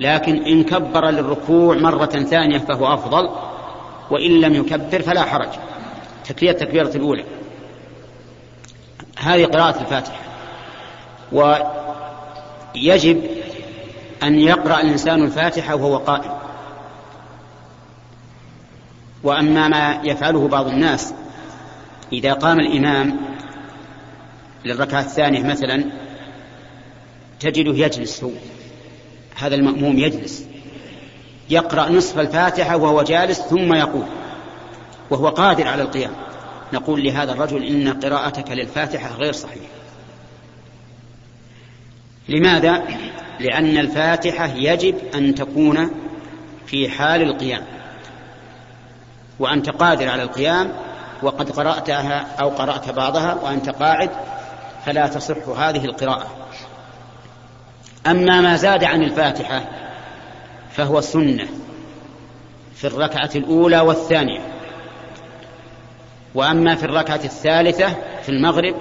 لكن 0.00 0.44
إن 0.44 0.64
كبر 0.64 1.10
للركوع 1.10 1.76
مرة 1.76 2.06
ثانية 2.06 2.58
فهو 2.58 2.94
أفضل 2.94 3.30
وإن 4.10 4.40
لم 4.40 4.54
يكبر 4.54 5.02
فلا 5.02 5.24
حرج. 5.24 5.48
تكبيرة 6.24 6.52
التكبيرة 6.52 6.96
الأولى. 6.96 7.24
هذه 9.18 9.44
قراءة 9.44 9.80
الفاتحة. 9.80 10.20
ويجب 11.32 13.22
أن 14.22 14.38
يقرأ 14.38 14.80
الإنسان 14.80 15.22
الفاتحة 15.22 15.74
وهو 15.74 15.96
قائم. 15.96 16.32
وأما 19.22 19.68
ما 19.68 20.00
يفعله 20.04 20.48
بعض 20.48 20.66
الناس 20.68 21.14
إذا 22.12 22.32
قام 22.32 22.60
الإمام 22.60 23.16
للركعة 24.64 25.00
الثانية 25.00 25.42
مثلا 25.42 25.84
تجده 27.40 27.74
يجلس 27.74 28.24
هو. 28.24 28.30
هذا 29.38 29.54
المأموم 29.54 29.98
يجلس 29.98 30.44
يقرأ 31.50 31.88
نصف 31.88 32.18
الفاتحة 32.18 32.76
وهو 32.76 33.02
جالس 33.02 33.40
ثم 33.40 33.74
يقول 33.74 34.04
وهو 35.10 35.28
قادر 35.28 35.68
على 35.68 35.82
القيام 35.82 36.12
نقول 36.72 37.04
لهذا 37.04 37.32
الرجل 37.32 37.64
إن 37.64 37.92
قراءتك 37.92 38.50
للفاتحة 38.50 39.16
غير 39.16 39.32
صحيحة 39.32 39.78
لماذا؟ 42.28 42.82
لأن 43.40 43.78
الفاتحة 43.78 44.46
يجب 44.46 44.94
أن 45.14 45.34
تكون 45.34 45.90
في 46.66 46.88
حال 46.88 47.22
القيام 47.22 47.62
وأنت 49.38 49.70
قادر 49.70 50.08
على 50.08 50.22
القيام 50.22 50.72
وقد 51.22 51.50
قرأتها 51.50 52.26
أو 52.40 52.48
قرأت 52.48 52.90
بعضها 52.90 53.34
وأنت 53.34 53.68
قاعد 53.68 54.10
فلا 54.86 55.06
تصح 55.06 55.48
هذه 55.48 55.84
القراءة 55.84 56.26
أما 58.08 58.40
ما 58.40 58.56
زاد 58.56 58.84
عن 58.84 59.02
الفاتحة 59.02 59.64
فهو 60.70 61.00
سنة 61.00 61.48
في 62.74 62.86
الركعة 62.86 63.30
الأولى 63.36 63.80
والثانية. 63.80 64.40
وأما 66.34 66.74
في 66.74 66.84
الركعة 66.84 67.20
الثالثة 67.24 67.96
في 68.22 68.28
المغرب 68.28 68.74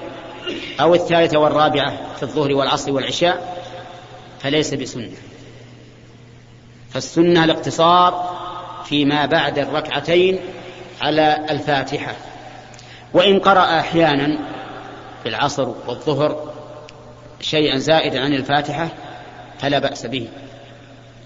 أو 0.81 0.95
الثالثة 0.95 1.39
والرابعة 1.39 2.15
في 2.15 2.23
الظهر 2.23 2.53
والعصر 2.53 2.91
والعشاء 2.91 3.63
فليس 4.39 4.73
بسنة. 4.73 5.11
فالسنة 6.89 7.43
الاقتصار 7.43 8.37
فيما 8.85 9.25
بعد 9.25 9.59
الركعتين 9.59 10.39
على 11.01 11.45
الفاتحة. 11.49 12.15
وإن 13.13 13.39
قرأ 13.39 13.79
أحيانا 13.79 14.39
في 15.23 15.29
العصر 15.29 15.67
والظهر 15.87 16.53
شيئا 17.41 17.77
زائدا 17.77 18.21
عن 18.21 18.33
الفاتحة 18.33 18.89
فلا 19.59 19.79
بأس 19.79 20.05
به. 20.05 20.27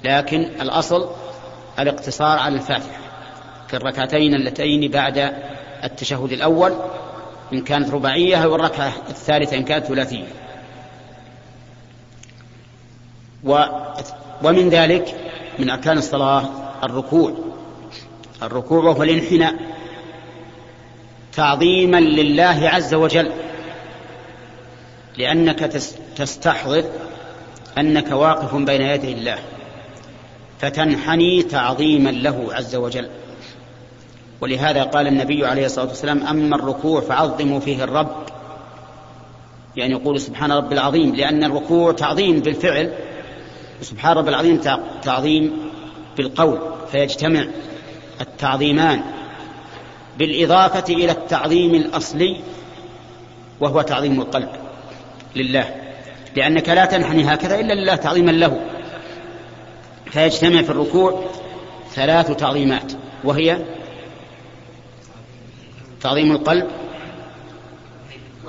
لكن 0.04 0.42
الأصل 0.62 1.10
الاقتصار 1.80 2.40
على 2.40 2.56
الفاتحة. 2.56 3.02
في 3.68 3.78
الركعتين 3.78 4.34
اللتين 4.34 4.92
بعد 4.92 5.34
التشهد 5.84 6.32
الأول 6.32 6.74
إن 7.54 7.62
كانت 7.62 7.90
رباعية 7.90 8.46
والركعة 8.46 8.94
الثالثة 9.10 9.58
إن 9.58 9.64
كانت 9.64 9.86
ثلاثية. 9.86 10.28
و 13.44 13.64
ومن 14.44 14.70
ذلك 14.70 15.16
من 15.60 15.70
أركان 15.70 15.98
الصلاة 15.98 16.50
الركوع. 16.84 17.34
الركوع 18.44 18.84
وهو 18.84 19.04
الانحناء. 19.04 19.56
تعظيما 21.34 22.00
لله 22.00 22.70
عز 22.70 22.94
وجل. 22.94 23.32
لأنك 25.18 25.60
تستحضر 26.16 26.84
أنك 27.78 28.12
واقف 28.12 28.56
بين 28.56 28.82
يدي 28.82 29.12
الله 29.12 29.40
فتنحني 30.60 31.44
تعظيما 31.44 32.10
له 32.10 32.48
عز 32.52 32.76
وجل. 32.76 33.10
ولهذا 34.42 34.84
قال 34.84 35.08
النبي 35.08 35.46
عليه 35.46 35.66
الصلاة 35.66 35.88
والسلام 35.88 36.28
أما 36.28 36.56
الركوع 36.56 37.02
فعظموا 37.02 37.60
فيه 37.60 37.84
الرب. 37.84 38.16
يعني 39.76 39.92
يقول 39.92 40.20
سبحان 40.20 40.52
رب 40.52 40.74
العظيم 40.74 41.16
لأن 41.16 41.44
الركوع 41.44 41.92
تعظيم 41.92 42.40
بالفعل 42.40 42.94
وسبحان 43.82 44.18
رب 44.18 44.28
العظيم 44.28 44.62
تعظيم 45.04 45.54
بالقول 46.18 46.60
فيجتمع 46.92 47.46
التعظيمان. 48.22 49.02
بالإضافة 50.18 50.94
إلى 50.94 51.12
التعظيم 51.12 51.76
الأصلي 51.76 52.38
وهو 53.60 53.82
تعظيم 53.82 54.22
القلب 54.22 54.50
لله. 55.36 55.91
لأنك 56.36 56.70
لا 56.70 56.86
تنحني 56.86 57.34
هكذا 57.34 57.60
إلا 57.60 57.74
لله 57.74 57.96
تعظيما 57.96 58.32
له. 58.32 58.62
فيجتمع 60.06 60.62
في 60.62 60.70
الركوع 60.70 61.26
ثلاث 61.94 62.32
تعظيمات 62.32 62.92
وهي 63.24 63.58
تعظيم 66.02 66.32
القلب 66.32 66.68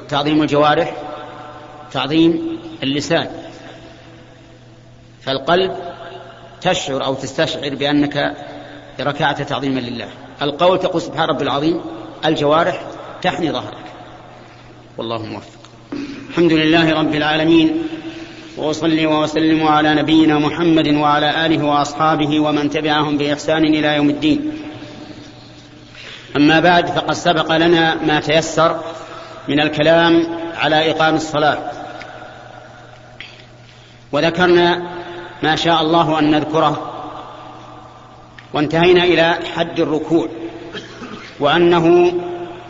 تعظيم 0.09 0.43
الجوارح 0.43 0.97
تعظيم 1.93 2.59
اللسان. 2.83 3.31
فالقلب 5.21 5.77
تشعر 6.61 7.05
أو 7.05 7.15
تستشعر 7.15 7.75
بأنك 7.75 8.37
ركعت 9.01 9.43
تعظيما 9.43 9.81
لله. 9.81 10.09
القول 10.43 10.79
تقول 10.79 11.03
سبحان 11.03 11.29
رب 11.29 11.43
العظيم 11.43 11.81
الجوارح 12.25 12.87
تحني 13.23 13.53
ظهرك. 13.53 13.85
والله 14.99 15.19
موفق. 15.19 15.59
الحمد 16.33 16.53
لله 16.53 17.01
رب 17.01 17.15
العالمين. 17.15 17.83
وأصلي 18.57 19.07
وأسلم 19.07 19.67
على 19.67 19.95
نبينا 19.95 20.39
محمد 20.39 20.89
وعلى 20.89 21.47
آله 21.47 21.65
وأصحابه 21.65 22.41
ومن 22.41 22.71
تبعهم 22.71 23.19
بإحسان 23.19 23.65
إلى 23.65 23.97
يوم 23.97 24.11
الدين. 24.11 24.53
أما 26.37 26.61
بعد 26.61 26.87
فقد 26.87 27.13
سبق 27.13 27.57
لنا 27.57 27.95
ما 27.95 28.21
تيسر 28.21 28.81
من 29.49 29.61
الكلام 29.61 30.27
على 30.57 30.91
إقام 30.91 31.15
الصلاة. 31.15 31.59
وذكرنا 34.13 34.83
ما 35.43 35.57
شاء 35.57 35.81
الله 35.81 36.19
أن 36.19 36.31
نذكره. 36.31 37.05
وانتهينا 38.55 39.05
إلى 39.05 39.39
حد 39.57 39.81
الركوع 39.81 40.29
وأنه 41.41 42.13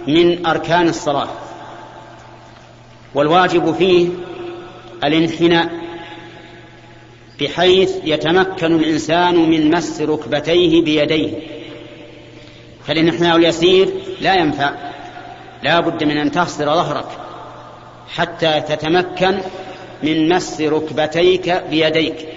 من 0.07 0.47
أركان 0.47 0.89
الصلاة. 0.89 1.29
والواجب 3.15 3.75
فيه 3.75 4.09
الانحناء 5.05 5.69
بحيث 7.41 7.93
يتمكن 8.05 8.75
الإنسان 8.75 9.51
من 9.51 9.71
مس 9.71 10.01
ركبتيه 10.01 10.83
بيديه. 10.83 11.33
فالانحناء 12.87 13.37
اليسير 13.37 13.89
لا 14.21 14.35
ينفع 14.35 14.73
لا 15.63 15.81
بد 15.81 16.05
من 16.05 16.17
أن 16.17 16.33
تخسر 16.33 16.65
ظهرك 16.65 17.07
حتى 18.15 18.61
تتمكن 18.61 19.39
من 20.03 20.29
مس 20.29 20.61
ركبتيك 20.61 21.63
بيديك. 21.71 22.29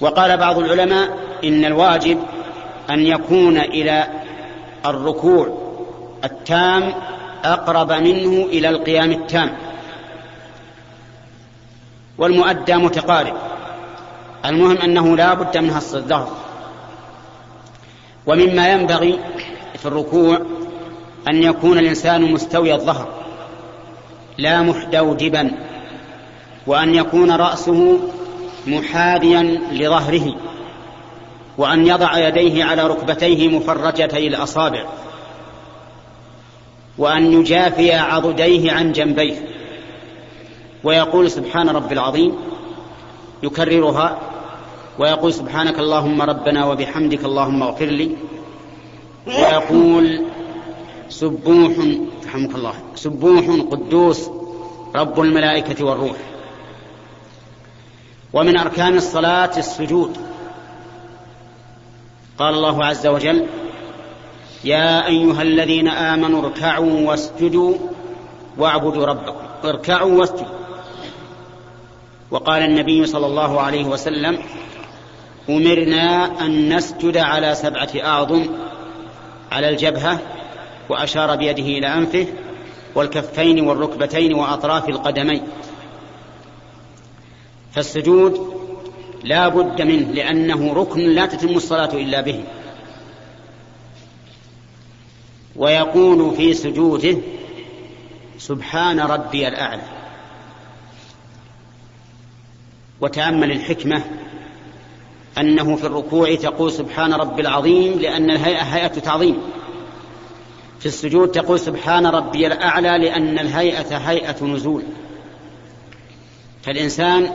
وقال 0.00 0.36
بعض 0.36 0.58
العلماء 0.58 1.18
إن 1.44 1.64
الواجب 1.64 2.18
أن 2.90 3.06
يكون 3.06 3.58
إلى 3.58 4.08
الركوع 4.86 5.58
التام 6.24 6.94
أقرب 7.44 7.92
منه 7.92 8.44
إلى 8.44 8.68
القيام 8.68 9.10
التام. 9.10 9.52
والمؤدى 12.18 12.74
متقارب. 12.74 13.34
المهم 14.44 14.76
أنه 14.76 15.16
لا 15.16 15.34
بد 15.34 15.56
من 15.58 15.70
هص 15.70 15.94
الظهر. 15.94 16.28
ومما 18.26 18.72
ينبغي 18.72 19.18
في 19.78 19.86
الركوع 19.86 20.38
أن 21.28 21.42
يكون 21.42 21.78
الإنسان 21.78 22.32
مستوي 22.32 22.74
الظهر 22.74 23.08
لا 24.38 24.62
محدودبا 24.62 25.50
وأن 26.66 26.94
يكون 26.94 27.32
رأسه 27.32 27.98
محاذيا 28.66 29.42
لظهره 29.72 30.34
وأن 31.58 31.86
يضع 31.86 32.18
يديه 32.18 32.64
على 32.64 32.86
ركبتيه 32.86 33.48
مفرجتي 33.48 34.26
الأصابع. 34.26 34.84
وأن 36.98 37.32
يجافي 37.32 37.92
عضديه 37.92 38.72
عن 38.72 38.92
جنبيه. 38.92 39.48
ويقول 40.84 41.30
سبحان 41.30 41.68
رب 41.68 41.92
العظيم 41.92 42.36
يكررها 43.42 44.18
ويقول 44.98 45.32
سبحانك 45.32 45.78
اللهم 45.78 46.22
ربنا 46.22 46.66
وبحمدك 46.66 47.24
اللهم 47.24 47.62
اغفر 47.62 47.84
لي. 47.86 48.16
ويقول 49.26 50.24
سبوح 51.08 51.72
رحمك 52.26 52.54
الله 52.54 52.74
سبوح 52.94 53.44
قدوس 53.70 54.30
رب 54.94 55.20
الملائكة 55.20 55.84
والروح. 55.84 56.16
ومن 58.32 58.56
أركان 58.56 58.96
الصلاة 58.96 59.58
السجود. 59.58 60.16
قال 62.38 62.54
الله 62.54 62.84
عز 62.84 63.06
وجل 63.06 63.46
يا 64.64 65.06
أيها 65.06 65.42
الذين 65.42 65.88
آمنوا 65.88 66.42
اركعوا 66.42 67.00
واسجدوا 67.08 67.74
واعبدوا 68.58 69.06
ربكم. 69.06 69.34
اركعوا 69.64 70.20
واسجدوا. 70.20 70.46
وقال 72.30 72.62
النبي 72.62 73.06
صلى 73.06 73.26
الله 73.26 73.60
عليه 73.60 73.84
وسلم 73.84 74.38
أمرنا 75.50 76.40
أن 76.46 76.76
نسجد 76.76 77.16
على 77.16 77.54
سبعة 77.54 77.90
أعظم 77.96 78.46
على 79.52 79.68
الجبهة 79.68 80.18
وأشار 80.88 81.36
بيده 81.36 81.62
إلى 81.62 81.86
أنفه 81.86 82.26
والكفين 82.94 83.60
والركبتين 83.60 84.34
وأطراف 84.34 84.88
القدمين. 84.88 85.42
فالسجود 87.72 88.62
لا 89.24 89.48
بد 89.48 89.82
منه 89.82 90.12
لأنه 90.12 90.72
ركن 90.72 91.00
لا 91.00 91.26
تتم 91.26 91.48
الصلاة 91.48 91.92
إلا 91.92 92.20
به. 92.20 92.44
ويقول 95.62 96.36
في 96.36 96.54
سجوده 96.54 97.16
سبحان 98.38 99.00
ربي 99.00 99.48
الأعلى. 99.48 99.82
وتأمل 103.00 103.52
الحكمة 103.52 104.02
أنه 105.38 105.76
في 105.76 105.86
الركوع 105.86 106.34
تقول 106.34 106.72
سبحان 106.72 107.14
ربي 107.14 107.42
العظيم 107.42 107.98
لأن 107.98 108.30
الهيئة 108.30 108.62
هيئة 108.62 108.86
تعظيم. 108.86 109.38
في 110.80 110.86
السجود 110.86 111.28
تقول 111.28 111.60
سبحان 111.60 112.06
ربي 112.06 112.46
الأعلى 112.46 112.98
لأن 112.98 113.38
الهيئة 113.38 113.96
هيئة 113.96 114.44
نزول. 114.44 114.82
فالإنسان 116.62 117.30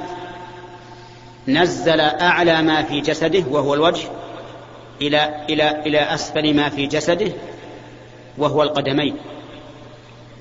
نزل 1.48 2.00
أعلى 2.00 2.62
ما 2.62 2.84
في 2.84 3.02
جسده 3.02 3.44
وهو 3.50 3.74
الوجه 3.74 4.10
إلى 5.02 5.46
إلى 5.50 5.82
إلى 5.86 6.00
أسفل 6.00 6.56
ما 6.56 6.70
في 6.70 6.88
جسده 6.88 7.32
وهو 8.38 8.64
القدمين. 8.64 9.16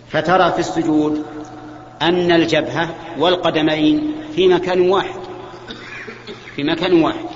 فترى 0.08 0.52
في 0.52 0.58
السجود 0.58 1.24
أن 2.02 2.32
الجبهة 2.32 2.94
والقدمين 3.18 4.14
في 4.34 4.48
مكان 4.48 4.90
واحد 4.90 5.20
في 6.56 6.64
مكان 6.64 7.02
واحد. 7.02 7.35